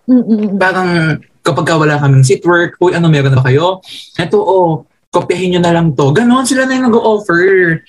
Mm-mm. 0.07 0.59
Parang 0.61 1.19
kapag 1.45 1.67
ka 1.67 1.75
wala 1.77 1.99
kaming 1.99 2.27
seat 2.27 2.43
work, 2.47 2.79
uy, 2.81 2.95
ano 2.95 3.11
meron 3.11 3.35
na 3.35 3.41
ba 3.41 3.47
kayo? 3.51 3.83
Eto, 4.17 4.41
oh, 4.41 4.85
kopyahin 5.11 5.57
nyo 5.57 5.61
na 5.63 5.75
lang 5.75 5.93
to. 5.93 6.11
Ganon 6.11 6.47
sila 6.47 6.67
na 6.67 6.75
yung 6.79 6.91
nag-offer. 6.91 7.81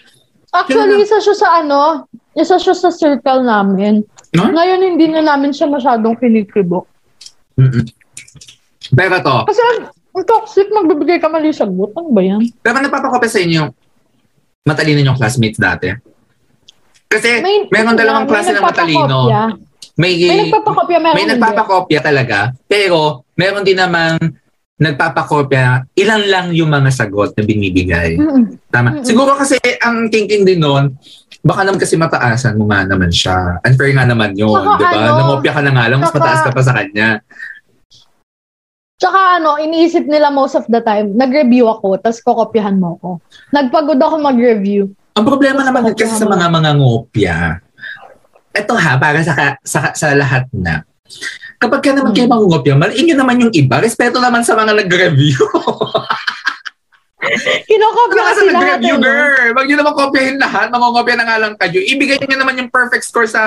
Actually, 0.56 1.04
isa 1.04 1.20
siya 1.20 1.36
sa 1.36 1.48
ano, 1.60 2.08
isa 2.36 2.56
siya 2.56 2.76
sa 2.76 2.90
circle 2.92 3.44
namin. 3.44 4.04
No? 4.36 4.52
Ngayon, 4.52 4.82
hindi 4.84 5.08
na 5.12 5.24
namin 5.24 5.52
siya 5.52 5.68
masyadong 5.68 6.16
kinikibo. 6.20 6.88
Mm-mm. 7.60 7.84
Pero 8.96 9.16
to, 9.24 9.38
Kasi 9.50 9.62
ang 10.16 10.26
toxic, 10.28 10.68
magbibigay 10.72 11.20
ka 11.20 11.28
mali 11.28 11.52
sagot. 11.52 11.92
Ano 11.96 12.12
ba 12.12 12.22
yan? 12.24 12.40
pero 12.64 12.80
napapakopya 12.80 13.32
sa 13.32 13.42
inyo, 13.44 13.72
matalino 14.66 15.00
yung 15.06 15.16
classmates 15.16 15.62
dati. 15.62 15.94
Kasi 17.06 17.40
meron 17.70 17.94
dalawang 17.94 18.26
may 18.26 18.32
klase 18.34 18.52
ng 18.52 18.66
matalino. 18.66 19.30
May, 19.96 20.20
May 20.20 20.50
nagpapakopya, 20.50 20.98
meron 21.00 21.16
may 21.16 21.26
nagpapakopya 21.30 22.00
talaga, 22.04 22.52
pero 22.68 23.24
meron 23.38 23.64
din 23.64 23.80
namang 23.80 24.20
nagpapakopya, 24.76 25.88
ilan 25.96 26.24
lang 26.28 26.48
yung 26.52 26.68
mga 26.68 26.92
sagot 26.92 27.32
na 27.32 27.48
binibigay. 27.48 28.20
Mm-mm. 28.20 28.60
Tama. 28.68 29.00
Mm-mm. 29.00 29.08
Siguro 29.08 29.40
kasi 29.40 29.56
ang 29.80 30.12
thinking 30.12 30.44
din 30.44 30.60
nun, 30.60 31.00
baka 31.40 31.64
naman 31.64 31.80
kasi 31.80 31.96
mataasan 31.96 32.60
mo 32.60 32.68
nga 32.68 32.84
naman 32.84 33.08
siya. 33.08 33.64
Unfair 33.64 33.96
nga 33.96 34.04
naman 34.04 34.36
yun, 34.36 34.52
di 34.76 34.84
ba? 34.84 35.00
ano, 35.00 35.16
Nangopya 35.16 35.56
ka 35.56 35.62
na 35.64 35.72
nga 35.72 35.86
lang, 35.88 36.04
mas 36.04 36.12
saka- 36.12 36.20
mataas 36.20 36.42
ka 36.44 36.52
pa 36.52 36.62
sa 36.66 36.74
kanya. 36.76 37.08
Tsaka 38.96 39.20
ano, 39.38 39.60
iniisip 39.60 40.08
nila 40.08 40.32
most 40.32 40.56
of 40.56 40.64
the 40.68 40.80
time, 40.80 41.12
nag-review 41.14 41.68
ako, 41.68 42.00
tapos 42.00 42.24
kokopyahan 42.24 42.80
mo 42.80 42.96
ako. 42.96 43.10
Nagpagod 43.52 44.00
ako 44.00 44.16
mag-review. 44.18 44.88
Ang 45.14 45.26
problema 45.26 45.60
Mas 45.60 45.68
naman 45.68 45.92
kasi 45.92 46.16
sa 46.16 46.24
mga 46.24 46.48
mga 46.48 46.72
ngopya, 46.76 47.36
ito 48.56 48.74
ha, 48.74 48.94
para 48.96 49.20
sa, 49.20 49.36
sa, 49.62 49.92
sa 49.92 50.16
lahat 50.16 50.48
na, 50.56 50.88
kapag 51.58 51.84
ka 51.84 51.92
naman 51.92 52.12
Hmm. 52.12 52.18
kayo 52.18 52.28
mangungopya, 52.30 52.74
maliin 52.74 53.04
nyo 53.06 53.16
naman 53.18 53.42
yung 53.42 53.54
iba. 53.54 53.84
Respeto 53.84 54.16
naman 54.18 54.48
sa 54.48 54.56
mga 54.56 54.72
nag-review. 54.80 55.44
Kinokopya 57.68 58.22
Ano 58.22 58.30
kasi 58.30 58.42
lahat. 58.46 58.56
nag-review, 58.80 58.96
eh, 58.96 59.02
girl? 59.02 59.50
Huwag 59.52 59.66
nyo 59.66 59.78
naman 59.78 59.94
kopyahin 59.94 60.38
lahat. 60.38 60.68
Mangungopya 60.70 61.16
na 61.18 61.26
nga 61.26 61.38
lang 61.38 61.54
kayo. 61.58 61.80
Ibigay 61.82 62.22
nyo 62.22 62.38
naman 62.38 62.60
yung 62.60 62.72
perfect 62.72 63.04
score 63.04 63.28
sa 63.28 63.44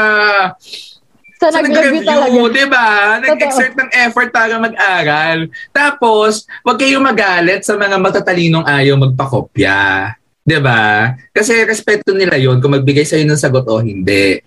Sa 1.38 1.55
sa 1.55 1.62
nag-review 1.62 2.03
talaga. 2.03 2.27
nag-review, 2.27 2.46
di 2.51 2.66
ba? 2.66 2.88
Nag-exert 3.22 3.74
ng 3.79 3.90
effort 3.94 4.29
para 4.35 4.59
mag-aral. 4.59 5.46
Tapos, 5.70 6.51
huwag 6.66 6.79
kayong 6.83 7.07
magalit 7.07 7.62
sa 7.62 7.79
mga 7.79 7.94
matatalinong 7.94 8.66
ayaw 8.66 8.98
magpakopya. 8.98 10.12
Di 10.42 10.59
ba? 10.59 11.14
Kasi 11.31 11.62
respeto 11.62 12.11
nila 12.11 12.35
yon 12.40 12.59
kung 12.59 12.74
magbigay 12.74 13.07
sa'yo 13.07 13.22
ng 13.22 13.38
sagot 13.38 13.68
o 13.70 13.79
hindi. 13.79 14.42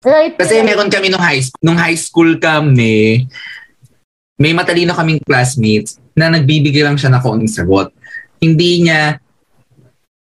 Right. 0.00 0.38
Kasi 0.38 0.62
right. 0.62 0.66
meron 0.72 0.88
kami 0.88 1.10
nung 1.10 1.20
high 1.20 1.42
school, 1.42 1.60
nung 1.60 1.76
high 1.76 1.98
school 1.98 2.30
kami, 2.38 3.26
may 4.38 4.54
matalino 4.54 4.94
kaming 4.94 5.18
classmates 5.26 5.98
na 6.14 6.30
nagbibigay 6.30 6.86
lang 6.86 6.94
siya 6.94 7.10
na 7.10 7.18
kaunting 7.18 7.50
sagot. 7.50 7.90
Hindi 8.38 8.86
niya 8.86 9.18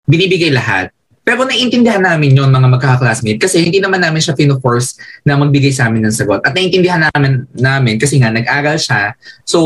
binibigay 0.05 0.53
lahat. 0.53 0.92
Pero 1.23 1.47
naiintindihan 1.47 2.03
namin 2.03 2.35
yon 2.35 2.51
mga 2.51 2.67
magkaka-classmate 2.67 3.39
kasi 3.39 3.63
hindi 3.63 3.79
naman 3.79 4.03
namin 4.03 4.19
siya 4.19 4.35
fino-force 4.35 4.99
na 5.23 5.39
magbigay 5.39 5.71
sa 5.71 5.87
amin 5.87 6.03
ng 6.03 6.15
sagot. 6.15 6.43
At 6.43 6.51
naiintindihan 6.51 7.07
namin, 7.07 7.47
namin 7.55 7.95
kasi 7.95 8.19
nga 8.19 8.27
nag-aral 8.27 8.75
siya. 8.75 9.15
So, 9.47 9.59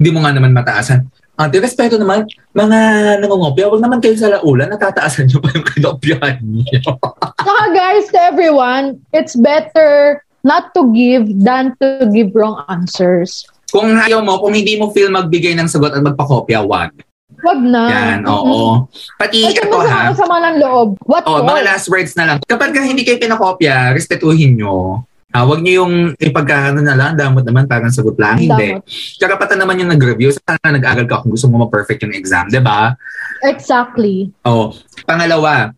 hindi 0.00 0.08
mo 0.08 0.24
nga 0.24 0.32
naman 0.32 0.56
mataasan. 0.56 1.04
Ate, 1.38 1.62
respeto 1.62 1.94
naman, 2.00 2.26
mga 2.50 2.78
nangungopya, 3.22 3.70
huwag 3.70 3.78
naman 3.78 4.02
kayo 4.02 4.18
sa 4.18 4.26
laulan, 4.26 4.74
natataasan 4.74 5.30
nyo 5.30 5.38
pa 5.38 5.54
yung 5.54 5.66
kinopyahan 5.70 6.42
niyo. 6.42 6.98
Saka 7.46 7.64
guys, 7.70 8.10
to 8.10 8.18
everyone, 8.18 8.98
it's 9.14 9.38
better 9.38 10.18
not 10.42 10.74
to 10.74 10.90
give 10.90 11.30
than 11.38 11.78
to 11.78 12.10
give 12.10 12.34
wrong 12.34 12.58
answers. 12.66 13.46
Kung 13.70 13.86
ayaw 13.94 14.24
mo, 14.24 14.42
kung 14.42 14.56
hindi 14.56 14.74
mo 14.80 14.90
feel 14.90 15.14
magbigay 15.14 15.54
ng 15.54 15.70
sagot 15.70 15.94
at 15.94 16.02
magpakopya, 16.02 16.58
wag. 16.66 16.90
Wag 17.38 17.60
na. 17.60 17.82
Yan, 17.88 18.20
oo. 18.26 18.88
Pati 19.20 19.38
Kasi 19.44 19.60
ito 19.60 19.78
ha, 19.84 20.10
masama 20.10 20.40
ng 20.48 20.56
loob. 20.58 20.88
What 21.04 21.28
oh, 21.28 21.40
for? 21.40 21.46
mga 21.46 21.62
last 21.64 21.86
words 21.92 22.12
na 22.18 22.24
lang. 22.24 22.38
Kapag 22.42 22.72
ka 22.74 22.80
hindi 22.82 23.04
kayo 23.04 23.20
pinakopya, 23.20 23.92
respetuhin 23.92 24.56
nyo. 24.58 25.04
Ah, 25.28 25.44
wag 25.44 25.60
nyo 25.60 25.84
yung 25.84 25.94
ipagkakano 26.16 26.80
na 26.80 26.96
lang, 26.96 27.12
damot 27.12 27.44
naman, 27.44 27.68
parang 27.68 27.92
sagot 27.92 28.16
lang. 28.16 28.40
Hindi. 28.40 28.80
Damot. 28.80 28.88
Karapatan 29.20 29.60
naman 29.60 29.76
yung 29.76 29.92
nag-review. 29.92 30.32
Sana 30.32 30.72
nag-aral 30.72 31.04
ka 31.04 31.20
kung 31.20 31.36
gusto 31.36 31.52
mo 31.52 31.68
ma-perfect 31.68 32.08
yung 32.08 32.16
exam, 32.16 32.48
di 32.48 32.64
ba? 32.64 32.96
Exactly. 33.44 34.32
Oh, 34.48 34.72
pangalawa, 35.04 35.70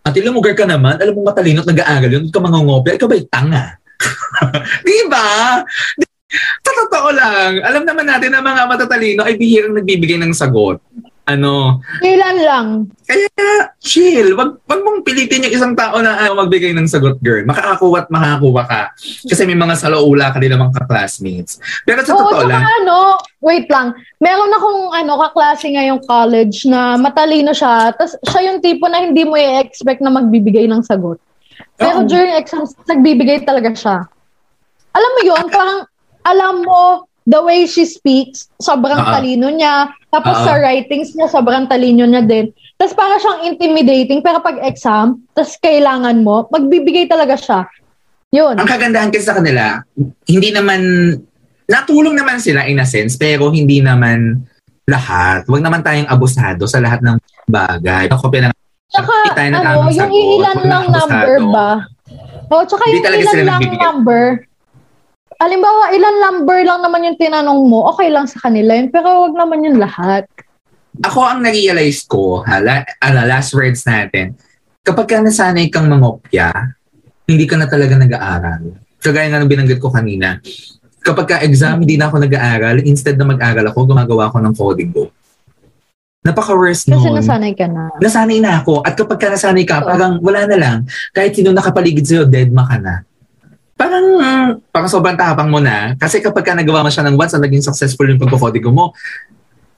at 0.00 0.14
ilumugar 0.16 0.56
ka 0.56 0.64
naman, 0.64 0.96
alam 0.96 1.12
mo 1.12 1.28
matalino 1.28 1.60
at 1.60 1.68
nag-aaral 1.68 2.08
yun, 2.08 2.24
ka 2.32 2.40
mangungopya, 2.40 2.96
ikaw 2.96 3.04
ba'y 3.04 3.28
tanga? 3.28 3.76
di 4.88 4.98
ba? 5.12 5.60
Di- 6.00 6.15
Sa 6.34 6.70
totoo 6.74 7.08
lang, 7.14 7.62
alam 7.62 7.86
naman 7.86 8.06
natin 8.06 8.34
na 8.34 8.42
mga 8.42 8.66
matatalino 8.66 9.22
ay 9.22 9.38
bihirang 9.38 9.78
nagbibigay 9.78 10.18
ng 10.18 10.34
sagot. 10.34 10.82
Ano, 11.26 11.82
Kailan 11.98 12.38
lang. 12.38 12.66
kaya 13.02 13.26
chill. 13.82 14.38
Wag, 14.38 14.62
wag 14.62 14.78
mong 14.78 15.02
pilitin 15.02 15.42
yung 15.42 15.54
isang 15.58 15.74
tao 15.74 15.98
na 15.98 16.22
ayaw 16.22 16.38
magbigay 16.38 16.70
ng 16.70 16.86
sagot, 16.86 17.18
girl. 17.18 17.42
Makakakuha 17.42 18.06
at 18.06 18.08
makakakuha 18.14 18.62
ka. 18.62 18.82
Kasi 19.26 19.42
may 19.42 19.58
mga 19.58 19.74
salaula 19.74 20.30
ka 20.30 20.38
din 20.38 20.54
namang 20.54 20.70
ka-classmates. 20.70 21.58
Pero 21.82 22.06
sa 22.06 22.14
Oo, 22.14 22.30
totoo 22.30 22.46
lang, 22.46 22.62
ano, 22.62 23.18
wait 23.42 23.66
lang. 23.66 23.90
Meron 24.22 24.54
akong 24.54 24.82
ano, 24.94 25.12
kaklase 25.18 25.66
ngayong 25.74 26.06
college 26.06 26.62
na 26.62 26.94
matalino 26.94 27.50
siya. 27.50 27.90
Tapos 27.98 28.14
siya 28.22 28.54
yung 28.54 28.62
tipo 28.62 28.86
na 28.86 29.02
hindi 29.02 29.26
mo 29.26 29.34
i-expect 29.34 29.98
na 30.06 30.14
magbibigay 30.14 30.70
ng 30.70 30.86
sagot. 30.86 31.18
Pero 31.74 32.02
Oo. 32.02 32.06
during 32.06 32.38
exams, 32.38 32.70
nagbibigay 32.86 33.42
talaga 33.42 33.74
siya. 33.74 34.06
Alam 34.94 35.10
mo 35.10 35.20
yon 35.26 35.46
parang 35.50 35.80
alam 36.26 36.66
mo 36.66 37.06
the 37.26 37.38
way 37.42 37.66
she 37.66 37.86
speaks, 37.86 38.50
sobrang 38.58 38.98
Ah. 38.98 39.18
talino 39.18 39.50
niya. 39.50 39.90
Tapos 40.10 40.34
Ah. 40.42 40.44
sa 40.46 40.52
writings 40.58 41.14
niya, 41.14 41.26
sobrang 41.26 41.66
talino 41.66 42.06
niya 42.06 42.22
din. 42.22 42.50
Tapos 42.78 42.94
para 42.94 43.18
siyang 43.18 43.50
intimidating, 43.50 44.22
pero 44.22 44.38
pag 44.38 44.62
exam, 44.62 45.22
tapos 45.34 45.58
kailangan 45.58 46.22
mo, 46.22 46.46
magbibigay 46.50 47.06
talaga 47.06 47.34
siya. 47.38 47.60
Yun. 48.34 48.58
ang 48.58 48.68
kagandahan 48.68 49.08
kasi 49.14 49.22
sa 49.22 49.38
kanila, 49.38 49.80
hindi 50.26 50.50
naman, 50.50 50.80
natulong 51.70 52.12
naman 52.12 52.42
sila 52.42 52.66
in 52.66 52.82
a 52.82 52.84
sense, 52.84 53.14
pero 53.14 53.54
hindi 53.54 53.78
naman 53.78 54.42
lahat. 54.86 55.46
Wag 55.46 55.62
naman 55.62 55.80
tayong 55.80 56.10
abusado 56.10 56.66
sa 56.66 56.82
lahat 56.82 57.00
ng 57.06 57.16
bagay. 57.46 58.10
Kopya 58.10 58.50
ng 58.50 58.54
Tsaka, 58.86 59.14
tayo 59.34 59.50
ano, 59.50 59.90
yung 59.90 60.14
ilan 60.14 60.56
Huwag 60.58 60.66
lang 60.70 60.84
na 60.90 60.98
number 61.02 61.36
ba? 61.50 61.70
O, 62.50 62.62
tsaka 62.62 62.82
yung 62.86 63.02
talaga 63.02 63.22
ilan 63.22 63.34
sila 63.34 63.44
lang 63.58 63.62
number. 63.82 64.45
Alimbawa, 65.36 65.92
ilan 65.92 66.16
number 66.16 66.58
lang 66.64 66.80
naman 66.80 67.04
yung 67.12 67.18
tinanong 67.20 67.60
mo, 67.68 67.92
okay 67.92 68.08
lang 68.08 68.24
sa 68.24 68.40
kanila 68.40 68.72
yun, 68.72 68.88
pero 68.88 69.28
wag 69.28 69.36
naman 69.36 69.68
yung 69.68 69.76
lahat. 69.76 70.24
Ako 71.04 71.20
ang 71.20 71.44
na-realize 71.44 72.08
ko, 72.08 72.40
hala, 72.40 72.88
ala, 73.04 73.28
last 73.28 73.52
words 73.52 73.84
natin, 73.84 74.32
kapag 74.80 75.12
ka 75.12 75.20
nasanay 75.20 75.68
kang 75.68 75.92
mangopya, 75.92 76.48
hindi 77.28 77.44
ka 77.44 77.60
na 77.60 77.68
talaga 77.68 78.00
nag-aaral. 78.00 78.80
Kagaya 78.96 79.28
nga 79.28 79.44
ng 79.44 79.50
binanggit 79.50 79.76
ko 79.76 79.92
kanina, 79.92 80.40
kapag 81.04 81.26
ka 81.28 81.36
exam, 81.44 81.84
hindi 81.84 82.00
na 82.00 82.08
ako 82.08 82.16
nag-aaral, 82.24 82.80
instead 82.88 83.20
na 83.20 83.28
mag-aaral 83.28 83.68
ako, 83.68 83.92
gumagawa 83.92 84.32
ako 84.32 84.40
ng 84.40 84.54
coding 84.56 84.90
ko. 84.96 85.12
Napaka-worst 86.26 86.90
Kasi 86.90 87.06
nun. 87.06 87.22
nasanay 87.22 87.54
ka 87.54 87.70
na. 87.70 87.92
nasanay 88.02 88.42
na 88.42 88.64
ako. 88.64 88.82
At 88.82 88.98
kapag 88.98 89.20
ka 89.20 89.28
nasanay 89.30 89.62
ka, 89.62 89.78
Oo. 89.78 89.86
parang 89.86 90.18
wala 90.18 90.42
na 90.48 90.56
lang. 90.58 90.78
Kahit 91.14 91.38
sino 91.38 91.54
nakapaligid 91.54 92.02
sa'yo, 92.02 92.24
dead 92.26 92.50
ma 92.50 92.66
ka 92.66 92.82
na. 92.82 93.06
Parang, 93.86 94.06
mm, 94.18 94.48
parang 94.74 94.90
sobrang 94.90 95.14
tapang 95.14 95.46
mo 95.46 95.62
na. 95.62 95.94
Kasi 95.94 96.18
kapag 96.18 96.42
ka 96.42 96.58
nagawa 96.58 96.82
mo 96.82 96.90
siya 96.90 97.06
ng 97.06 97.14
once 97.14 97.38
na 97.38 97.46
naging 97.46 97.62
successful 97.62 98.10
yung 98.10 98.18
pagkakodigo 98.18 98.74
mo, 98.74 98.90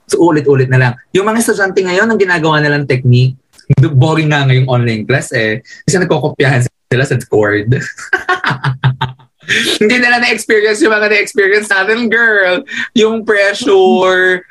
so 0.09 0.17
ulit-ulit 0.17 0.65
na 0.65 0.81
lang. 0.81 0.93
Yung 1.13 1.29
mga 1.29 1.45
estudyante 1.45 1.85
ngayon, 1.85 2.09
ang 2.09 2.17
ginagawa 2.17 2.57
nilang 2.57 2.89
technique, 2.89 3.37
boring 3.77 4.33
nga 4.33 4.49
ngayong 4.49 4.65
online 4.65 5.05
class 5.05 5.29
eh. 5.37 5.61
Kasi 5.85 6.01
nagkokopyahan 6.01 6.65
sila 6.65 7.05
sa 7.05 7.21
Discord. 7.21 7.69
Hindi 9.81 9.95
nila 10.01 10.17
na-experience 10.17 10.81
yung 10.81 10.93
mga 10.93 11.09
na-experience 11.13 11.69
natin, 11.69 12.09
girl. 12.09 12.65
Yung 12.97 13.21
pressure 13.21 14.41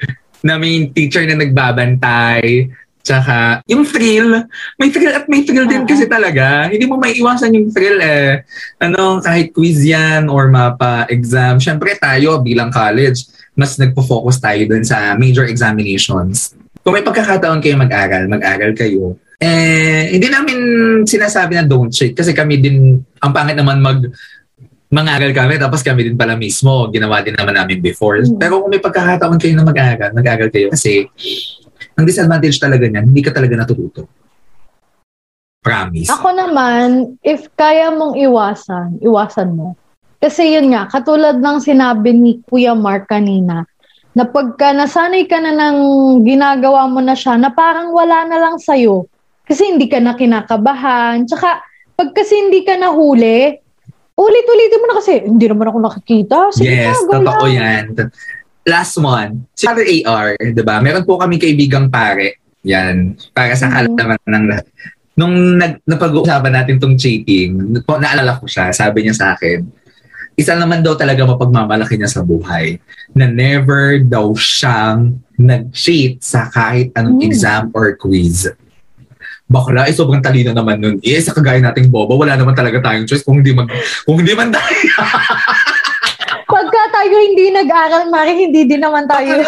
na 0.47 0.55
may 0.55 0.87
teacher 0.95 1.27
na 1.27 1.35
nagbabantay. 1.35 2.71
Tsaka, 3.03 3.65
yung 3.65 3.89
thrill. 3.89 4.45
May 4.77 4.93
thrill 4.93 5.15
at 5.17 5.27
may 5.31 5.43
thrill 5.47 5.65
din 5.65 5.89
kasi 5.89 6.05
talaga. 6.05 6.69
Hindi 6.69 6.85
mo 6.85 7.01
maiiwasan 7.01 7.57
yung 7.57 7.69
thrill 7.73 7.99
eh. 8.03 8.45
Ano, 8.83 9.25
kahit 9.25 9.57
quiz 9.57 9.81
yan 9.81 10.29
or 10.29 10.53
mapa 10.53 11.09
exam. 11.09 11.57
Siyempre 11.57 11.97
tayo 11.97 12.43
bilang 12.45 12.69
college, 12.69 13.25
mas 13.57 13.75
nagpo-focus 13.81 14.39
tayo 14.39 14.63
dun 14.69 14.85
sa 14.85 15.17
major 15.17 15.49
examinations. 15.49 16.55
Kung 16.85 16.95
may 16.95 17.05
pagkakataon 17.05 17.59
kayo 17.65 17.75
mag-aral, 17.81 18.31
mag-aral 18.31 18.73
kayo. 18.77 19.19
Eh, 19.39 20.19
hindi 20.19 20.27
namin 20.27 20.59
sinasabi 21.07 21.55
na 21.55 21.63
don't 21.63 21.95
cheat 21.95 22.11
kasi 22.11 22.35
kami 22.35 22.59
din, 22.59 22.99
ang 23.23 23.31
pangit 23.31 23.55
naman 23.55 23.79
mag 23.79 24.03
mangaral 24.89 25.37
kami 25.37 25.61
tapos 25.61 25.85
kami 25.85 26.01
din 26.01 26.17
pala 26.17 26.33
mismo 26.33 26.89
ginawa 26.89 27.21
din 27.21 27.37
naman 27.37 27.55
namin 27.55 27.79
before. 27.79 28.25
Mm. 28.25 28.41
Pero 28.41 28.65
kung 28.65 28.73
may 28.73 28.81
pagkakataon 28.81 29.37
kayo 29.37 29.55
na 29.55 29.69
mag-aral, 29.69 30.11
mag-aral 30.17 30.49
kayo 30.49 30.73
kasi 30.73 31.07
ang 31.99 32.07
disadvantage 32.07 32.63
talaga 32.63 32.87
niyan, 32.87 33.11
hindi 33.11 33.23
ka 33.27 33.35
talaga 33.35 33.59
natututo. 33.59 34.07
Promise. 35.59 36.07
Ako 36.15 36.31
naman, 36.31 37.19
if 37.27 37.51
kaya 37.59 37.91
mong 37.91 38.15
iwasan, 38.15 39.03
iwasan 39.03 39.59
mo. 39.59 39.75
Kasi 40.23 40.55
yun 40.55 40.71
nga, 40.71 40.87
katulad 40.87 41.43
ng 41.43 41.59
sinabi 41.59 42.15
ni 42.15 42.39
Kuya 42.47 42.79
Mark 42.79 43.11
kanina, 43.11 43.67
na 44.15 44.25
pagka 44.27 44.71
nasanay 44.71 45.27
ka 45.27 45.43
na 45.43 45.51
ng 45.55 45.79
ginagawa 46.23 46.87
mo 46.87 47.03
na 47.03 47.19
siya, 47.19 47.35
na 47.35 47.51
parang 47.51 47.91
wala 47.91 48.27
na 48.31 48.39
lang 48.39 48.57
sa'yo. 48.63 49.11
Kasi 49.43 49.75
hindi 49.75 49.91
ka 49.91 49.99
na 49.99 50.15
kinakabahan. 50.15 51.27
Tsaka, 51.27 51.63
pag 51.99 52.09
kasi 52.15 52.35
hindi 52.35 52.63
ka 52.63 52.79
nahuli, 52.79 53.59
ulit-ulitin 54.19 54.81
mo 54.83 54.87
na 54.91 54.99
kasi, 54.99 55.27
hindi 55.27 55.47
naman 55.47 55.71
ako 55.71 55.79
nakikita. 55.83 56.39
Sige 56.55 56.71
yes, 56.71 56.99
na, 57.03 57.07
go 57.07 57.13
totoo 57.23 57.47
lang. 57.47 57.59
yan. 57.59 57.85
Last 58.69 59.01
one. 59.01 59.49
Si 59.57 59.65
Father 59.65 59.83
AR, 59.83 60.37
di 60.37 60.61
ba? 60.61 60.77
Meron 60.85 61.09
po 61.09 61.17
kami 61.17 61.41
kaibigang 61.41 61.89
pare. 61.89 62.37
Yan. 62.69 63.17
Para 63.33 63.57
sa 63.57 63.73
Mhm. 63.73 63.97
kaalaman 63.97 64.21
ng 64.29 64.45
lahat. 64.45 64.67
Nung 65.17 65.35
nag, 65.57 65.81
napag-uusapan 65.83 66.53
natin 66.53 66.77
tong 66.77 66.95
cheating, 66.95 67.81
po, 67.83 67.97
naalala 67.97 68.37
ko 68.39 68.45
siya, 68.47 68.71
sabi 68.71 69.03
niya 69.03 69.17
sa 69.17 69.27
akin, 69.35 69.65
isa 70.39 70.55
naman 70.55 70.85
daw 70.85 70.95
talaga 70.95 71.27
mapagmamalaki 71.27 71.99
niya 71.99 72.07
sa 72.07 72.23
buhay 72.23 72.79
na 73.11 73.27
never 73.27 73.99
daw 73.99 74.31
siyang 74.39 75.19
nag-cheat 75.35 76.23
sa 76.23 76.47
kahit 76.47 76.95
anong 76.95 77.19
Mm. 77.19 77.27
exam 77.27 77.63
or 77.75 77.99
quiz. 77.99 78.47
Bakla, 79.49 79.89
eh, 79.89 79.97
sobrang 79.97 80.21
talino 80.21 80.53
naman 80.53 80.77
nun. 80.77 80.97
Eh, 81.01 81.19
sa 81.19 81.33
kagaya 81.33 81.59
nating 81.59 81.89
boba, 81.89 82.15
wala 82.15 82.37
naman 82.37 82.53
talaga 82.53 82.85
tayong 82.85 83.09
choice 83.09 83.25
kung 83.25 83.41
hindi 83.41 83.57
mag, 83.57 83.67
kung 84.05 84.21
hindi 84.21 84.37
man 84.37 84.53
tayo. 84.53 84.77
Tayo 86.99 87.15
hindi 87.15 87.55
nag-aral, 87.55 88.11
Mari, 88.11 88.51
hindi 88.51 88.67
din 88.67 88.83
naman 88.83 89.07
tayo. 89.07 89.39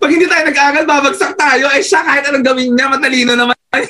Pag 0.00 0.10
hindi 0.16 0.24
tayo 0.24 0.48
nag-aaral, 0.48 0.88
babagsak 0.88 1.36
tayo. 1.36 1.68
Eh 1.76 1.84
siya, 1.84 2.00
kahit 2.00 2.24
anong 2.24 2.40
gawin 2.40 2.72
niya, 2.72 2.88
matalino 2.88 3.36
naman. 3.36 3.52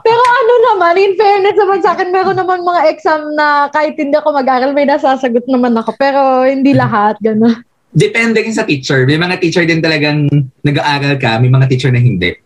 Pero 0.00 0.22
ano 0.24 0.54
naman, 0.72 0.96
in 0.96 1.20
fairness 1.20 1.60
naman 1.60 1.84
sa 1.84 1.92
akin, 1.92 2.08
meron 2.08 2.40
naman 2.40 2.64
mga 2.64 2.96
exam 2.96 3.28
na 3.36 3.68
kahit 3.68 3.92
hindi 4.00 4.16
ako 4.16 4.32
mag-aral, 4.32 4.72
may 4.72 4.88
nasasagot 4.88 5.44
naman 5.52 5.76
ako. 5.76 5.92
Pero 6.00 6.48
hindi 6.48 6.72
lahat, 6.72 7.20
gano'n. 7.20 7.60
Depende 7.92 8.40
rin 8.40 8.56
sa 8.56 8.64
teacher. 8.64 9.04
May 9.04 9.20
mga 9.20 9.36
teacher 9.36 9.68
din 9.68 9.84
talagang 9.84 10.32
nag-aaral 10.64 11.20
ka, 11.20 11.44
may 11.44 11.52
mga 11.52 11.68
teacher 11.68 11.92
na 11.92 12.00
hindi. 12.00 12.40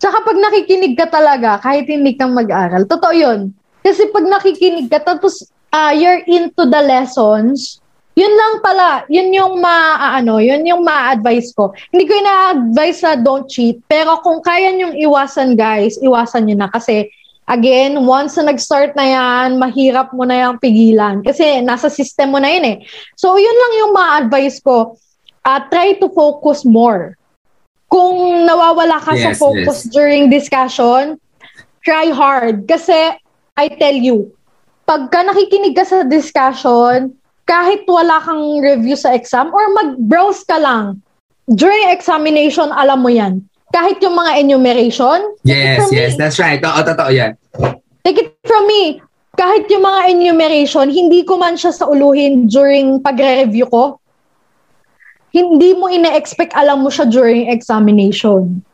Tsaka 0.00 0.24
pag 0.24 0.40
nakikinig 0.40 0.96
ka 0.96 1.12
talaga, 1.12 1.60
kahit 1.60 1.84
hindi 1.84 2.16
kang 2.16 2.32
mag-aral, 2.32 2.88
totoo 2.88 3.12
yun. 3.12 3.52
Kasi 3.84 4.08
pag 4.08 4.24
nakikinig 4.24 4.88
ka, 4.88 5.04
tapos 5.04 5.44
ah, 5.72 5.92
you're 5.92 6.22
into 6.24 6.64
the 6.64 6.82
lessons, 6.82 7.80
yun 8.18 8.34
lang 8.34 8.54
pala, 8.58 9.06
yun 9.06 9.30
yung 9.30 9.62
ma, 9.62 9.94
ah, 9.94 10.12
ano, 10.18 10.42
yun 10.42 10.66
yung 10.66 10.82
ma-advise 10.82 11.54
ko. 11.54 11.70
Hindi 11.94 12.04
ko 12.10 12.12
ina-advise 12.18 12.98
na 13.06 13.14
don't 13.14 13.46
cheat, 13.46 13.78
pero 13.86 14.18
kung 14.24 14.42
kaya 14.42 14.74
nyong 14.74 14.98
iwasan 14.98 15.54
guys, 15.54 15.94
iwasan 16.02 16.50
nyo 16.50 16.56
na 16.58 16.68
kasi 16.68 17.06
again, 17.48 18.04
once 18.04 18.36
na 18.36 18.52
nag-start 18.52 18.92
na 18.92 19.06
yan, 19.08 19.56
mahirap 19.56 20.12
mo 20.12 20.26
na 20.28 20.50
yung 20.50 20.60
pigilan 20.60 21.24
kasi 21.24 21.64
nasa 21.64 21.88
system 21.88 22.36
mo 22.36 22.38
na 22.42 22.52
yun 22.52 22.66
eh. 22.66 22.76
So 23.16 23.40
yun 23.40 23.56
lang 23.56 23.72
yung 23.86 23.92
ma-advise 23.94 24.60
ko. 24.60 24.98
Ah, 25.46 25.64
try 25.64 25.96
to 25.96 26.12
focus 26.12 26.66
more. 26.66 27.16
Kung 27.88 28.44
nawawala 28.44 29.00
ka 29.00 29.16
sa 29.16 29.32
Yes, 29.32 29.40
focus 29.40 29.88
during 29.88 30.28
discussion, 30.28 31.16
try 31.80 32.12
hard. 32.12 32.68
Kasi, 32.68 33.16
I 33.56 33.66
tell 33.80 33.96
you, 33.96 34.36
pagka 34.88 35.20
nakikinig 35.20 35.76
ka 35.76 35.84
sa 35.84 36.00
discussion, 36.08 37.12
kahit 37.44 37.84
wala 37.84 38.24
kang 38.24 38.64
review 38.64 38.96
sa 38.96 39.12
exam 39.12 39.52
or 39.52 39.68
mag-browse 39.76 40.40
ka 40.48 40.56
lang, 40.56 41.04
during 41.52 41.92
examination, 41.92 42.72
alam 42.72 43.04
mo 43.04 43.12
yan. 43.12 43.44
Kahit 43.68 44.00
yung 44.00 44.16
mga 44.16 44.40
enumeration, 44.40 45.20
Yes, 45.44 45.92
yes, 45.92 46.16
me. 46.16 46.24
that's 46.24 46.40
right. 46.40 46.60
Oo, 46.64 46.80
totoo 46.80 47.12
yan. 47.12 47.36
Take 48.00 48.24
it 48.24 48.32
from 48.48 48.64
me. 48.64 49.04
Kahit 49.36 49.68
yung 49.68 49.84
mga 49.84 50.16
enumeration, 50.16 50.88
hindi 50.88 51.20
ko 51.20 51.36
man 51.36 51.60
siya 51.60 51.76
sa 51.76 51.84
uluhin 51.84 52.48
during 52.48 53.04
pagre-review 53.04 53.68
ko. 53.68 54.00
Hindi 55.36 55.76
mo 55.76 55.92
ine-expect 55.92 56.56
alam 56.56 56.80
mo 56.80 56.88
siya 56.88 57.04
during 57.04 57.52
examination. 57.52 58.64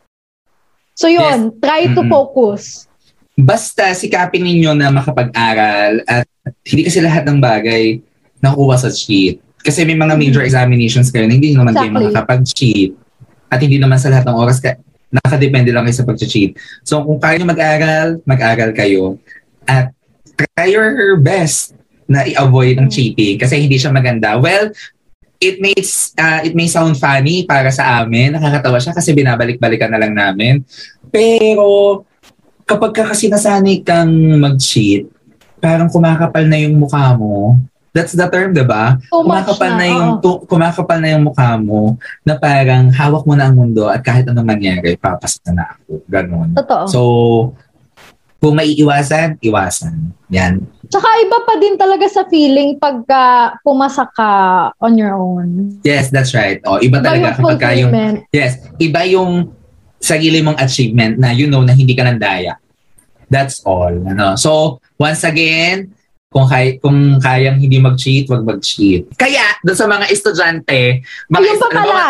So 0.95 1.11
yun, 1.11 1.59
try 1.59 1.91
to 1.91 2.07
Mm-mm. 2.07 2.15
focus. 2.15 2.87
Basta 3.35 3.91
sikapin 3.95 4.47
ninyo 4.47 4.79
na 4.79 4.95
makapag-aral 4.95 6.07
at 6.07 6.27
hindi 6.63 6.87
kasi 6.87 7.03
lahat 7.03 7.27
ng 7.27 7.43
bagay 7.43 7.99
nakuha 8.39 8.79
sa 8.79 8.91
cheat. 8.95 9.43
Kasi 9.65 9.83
may 9.83 9.97
mga 9.97 10.15
major 10.15 10.43
examinations 10.45 11.09
kayo 11.11 11.27
na 11.27 11.35
hindi 11.35 11.57
naman 11.57 11.73
kayo 11.75 11.89
Exactly. 11.91 11.99
makakapag-cheat. 11.99 12.91
At 13.51 13.59
hindi 13.59 13.79
naman 13.81 13.99
sa 13.99 14.13
lahat 14.13 14.29
ng 14.29 14.37
oras 14.37 14.61
ka, 14.61 14.77
nakadepende 15.11 15.75
lang 15.75 15.89
kayo 15.89 15.97
sa 15.99 16.07
pag-cheat. 16.07 16.55
So 16.87 17.03
kung 17.03 17.19
kaya 17.19 17.41
nyo 17.41 17.47
mag-aral, 17.51 18.23
mag-aral 18.23 18.71
kayo. 18.71 19.19
At 19.67 19.91
try 20.37 20.71
your 20.71 21.19
best 21.19 21.75
na 22.05 22.27
i-avoid 22.29 22.77
ang 22.77 22.93
cheating 22.93 23.41
kasi 23.41 23.57
hindi 23.59 23.81
siya 23.81 23.91
maganda. 23.91 24.37
Well, 24.37 24.71
it 25.41 25.61
makes 25.61 26.13
uh, 26.17 26.45
it 26.45 26.53
may 26.53 26.69
sound 26.69 27.01
funny 27.01 27.49
para 27.49 27.73
sa 27.73 28.05
amin. 28.05 28.37
Nakakatawa 28.37 28.79
siya 28.79 28.93
kasi 28.93 29.17
binabalik-balikan 29.17 29.91
na 29.91 30.01
lang 30.01 30.13
namin. 30.13 30.61
Pero 31.09 32.03
kapag 32.65 32.93
ka 32.93 33.05
kasi 33.13 33.29
nasanay 33.29 33.85
kang 33.85 34.13
mag-cheat, 34.41 35.09
parang 35.61 35.89
kumakapal 35.89 36.45
na 36.45 36.61
yung 36.61 36.77
mukha 36.81 37.17
mo. 37.17 37.57
That's 37.95 38.11
the 38.11 38.27
term, 38.27 38.51
'di 38.51 38.67
ba? 38.67 38.99
Kumakapal 39.07 39.71
na. 39.71 39.79
na, 39.79 39.87
yung 39.87 40.11
tu- 40.19 40.43
kumakapal 40.51 40.99
na 40.99 41.15
yung 41.15 41.31
mukha 41.31 41.55
mo 41.55 41.95
na 42.27 42.35
parang 42.35 42.91
hawak 42.91 43.23
mo 43.23 43.39
na 43.39 43.47
ang 43.47 43.55
mundo 43.55 43.87
at 43.87 44.03
kahit 44.03 44.27
anong 44.27 44.51
mangyari, 44.51 44.99
papasa 44.99 45.39
na 45.55 45.79
ako. 45.79 46.03
Ganon. 46.11 46.59
Totoo. 46.59 46.85
So, 46.91 47.01
kung 48.43 48.61
maiiwasan, 48.61 49.41
iwasan. 49.41 50.11
Yan. 50.29 50.61
Tsaka 50.91 51.09
iba 51.23 51.39
pa 51.49 51.55
din 51.57 51.81
talaga 51.81 52.05
sa 52.13 52.29
feeling 52.29 52.77
pagka 52.77 53.57
pumasa 53.65 54.05
ka 54.11 54.31
on 54.83 55.01
your 55.01 55.17
own. 55.17 55.81
Yes, 55.81 56.13
that's 56.13 56.37
right. 56.37 56.61
O, 56.69 56.77
iba 56.83 57.01
Iba 57.01 57.09
talaga 57.09 57.25
yung 57.25 57.37
kapag 57.41 57.61
ka 57.63 57.71
yung. 57.73 57.93
Yes, 58.35 58.61
iba 58.77 59.01
yung 59.09 59.55
sarili 60.05 60.45
mong 60.45 60.61
achievement 60.61 61.17
na 61.17 61.33
you 61.33 61.49
know 61.49 61.65
na 61.65 61.73
hindi 61.73 61.97
ka 61.97 62.05
nandaya. 62.05 62.61
That's 63.33 63.65
all. 63.65 63.89
Ano? 64.05 64.37
So, 64.37 64.79
once 65.01 65.25
again, 65.25 65.97
kung, 66.29 66.45
kay, 66.45 66.77
kung 66.77 67.17
kayang 67.19 67.57
hindi 67.57 67.81
mag-cheat, 67.81 68.29
wag 68.29 68.45
mag-cheat. 68.45 69.17
Kaya, 69.17 69.57
doon 69.65 69.79
sa 69.79 69.89
mga 69.89 70.13
estudyante, 70.13 71.01
mga 71.33 71.41
Ayun 71.41 71.57
pa 71.57 71.69
ano, 71.73 71.79
pala. 71.81 72.09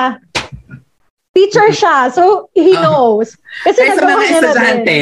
teacher 1.30 1.70
siya. 1.70 2.10
So, 2.10 2.50
he 2.50 2.74
Ah. 2.74 2.82
knows. 2.82 3.38
Kasi 3.62 3.78
sa 3.84 4.00
mga 4.00 4.16
na 4.16 4.26
estudyante, 4.26 5.00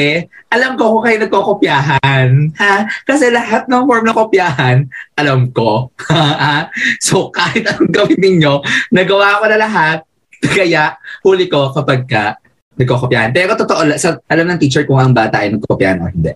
alam 0.49 0.77
ko 0.77 0.97
kung 0.97 1.03
kayo 1.05 1.17
nagkokopyahan. 1.25 2.29
Ha? 2.57 2.75
Kasi 3.05 3.33
lahat 3.33 3.65
ng 3.65 3.83
form 3.85 4.05
ng 4.05 4.17
kopyahan, 4.17 4.77
alam 5.17 5.49
ko. 5.49 5.89
Ha? 6.13 6.69
so, 7.01 7.33
kahit 7.33 7.65
anong 7.65 7.89
gawin 7.89 8.21
ninyo, 8.21 8.61
nagawa 8.91 9.41
ko 9.41 9.45
na 9.49 9.57
lahat. 9.57 9.97
Kaya, 10.43 10.93
huli 11.23 11.47
ko 11.47 11.71
kapag 11.71 12.05
ka 12.05 12.37
nagkokopyahan. 12.77 13.29
Pero 13.31 13.53
totoo, 13.53 13.81
sa, 13.97 14.17
alam 14.25 14.45
ng 14.49 14.59
teacher 14.59 14.83
kung 14.83 14.97
ang 14.97 15.13
bata 15.13 15.41
ay 15.45 15.53
nagkokopyahan 15.53 15.99
o 16.01 16.09
hindi. 16.09 16.31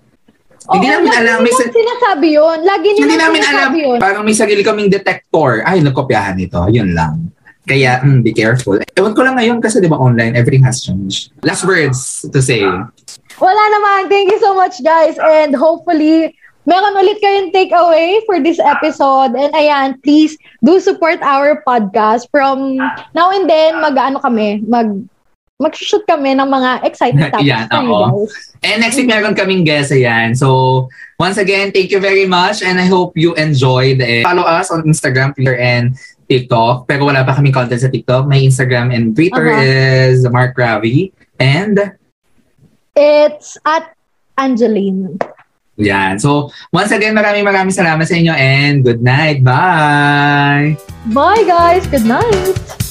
hindi 0.68 0.88
Oo, 0.88 0.94
namin 1.00 1.12
alam. 1.16 1.38
May, 1.42 1.54
sa- 1.56 1.72
sinasabi 1.72 2.28
yun. 2.36 2.58
Lagi 2.68 2.88
hindi 2.94 3.16
namin 3.18 3.42
alam. 3.42 3.72
yun. 3.74 3.98
Parang 3.98 4.24
may 4.28 4.36
sarili 4.36 4.62
kaming 4.62 4.92
detector. 4.92 5.64
Ay, 5.64 5.80
nagkopyahan 5.82 6.38
ito. 6.38 6.60
Yun 6.70 6.92
lang. 6.94 7.32
Kaya, 7.68 8.00
mm, 8.00 8.24
be 8.24 8.32
careful. 8.32 8.80
Ewan 8.96 9.12
ko 9.12 9.22
lang 9.28 9.36
ngayon 9.36 9.60
kasi 9.60 9.84
di 9.84 9.92
ba 9.92 10.00
online, 10.00 10.40
everything 10.40 10.64
has 10.64 10.80
changed. 10.80 11.36
Last 11.44 11.68
words 11.68 12.24
to 12.32 12.40
say. 12.40 12.64
Wala 13.38 13.64
naman. 13.76 14.08
Thank 14.08 14.32
you 14.32 14.40
so 14.40 14.56
much, 14.56 14.80
guys. 14.80 15.20
And 15.20 15.52
hopefully, 15.52 16.32
meron 16.64 16.96
ulit 16.96 17.20
kayong 17.20 17.52
takeaway 17.52 18.24
for 18.24 18.40
this 18.40 18.60
episode. 18.64 19.36
And 19.36 19.52
ayan, 19.52 20.00
please 20.00 20.40
do 20.64 20.80
support 20.80 21.20
our 21.24 21.60
podcast. 21.68 22.32
From 22.32 22.80
now 23.12 23.36
and 23.36 23.52
then, 23.52 23.84
mag-ano 23.84 24.24
kami, 24.24 24.64
mag 24.64 25.04
mag-shoot 25.58 26.06
kami 26.06 26.38
ng 26.38 26.46
mga 26.46 26.86
exciting 26.86 27.18
topics 27.34 27.50
Yan, 27.50 27.66
for 27.68 27.82
you 27.82 27.90
guys. 27.90 28.32
And 28.62 28.78
next 28.82 28.96
week, 28.96 29.10
meron 29.10 29.34
kaming 29.34 29.66
guest, 29.66 29.90
ayan. 29.90 30.38
So, 30.38 30.86
once 31.18 31.38
again, 31.38 31.74
thank 31.74 31.90
you 31.90 31.98
very 32.00 32.26
much 32.26 32.62
and 32.62 32.78
I 32.78 32.86
hope 32.86 33.18
you 33.18 33.34
enjoyed. 33.36 34.02
Eh, 34.02 34.22
follow 34.22 34.46
us 34.46 34.70
on 34.70 34.86
Instagram, 34.86 35.34
Twitter, 35.34 35.58
and 35.58 35.98
TikTok. 36.30 36.86
Pero 36.86 37.10
wala 37.10 37.26
pa 37.26 37.34
kaming 37.34 37.54
content 37.54 37.82
sa 37.82 37.90
TikTok. 37.90 38.30
My 38.30 38.38
Instagram 38.38 38.94
and 38.94 39.18
Twitter 39.18 39.50
Uh-huh. 39.50 39.66
is 39.66 40.22
Mark 40.30 40.54
Ravi. 40.58 41.10
And, 41.42 41.98
It's 42.98 43.58
at 43.62 43.94
Angeline. 44.38 45.18
yan. 45.78 46.18
So, 46.18 46.50
once 46.74 46.90
again, 46.90 47.14
maraming 47.14 47.46
maraming 47.46 47.74
salamat 47.74 48.06
sa 48.06 48.14
inyo 48.18 48.34
and 48.34 48.82
good 48.82 49.02
night. 49.06 49.46
Bye! 49.46 50.74
Bye, 51.14 51.46
guys. 51.46 51.86
Good 51.86 52.06
night. 52.10 52.87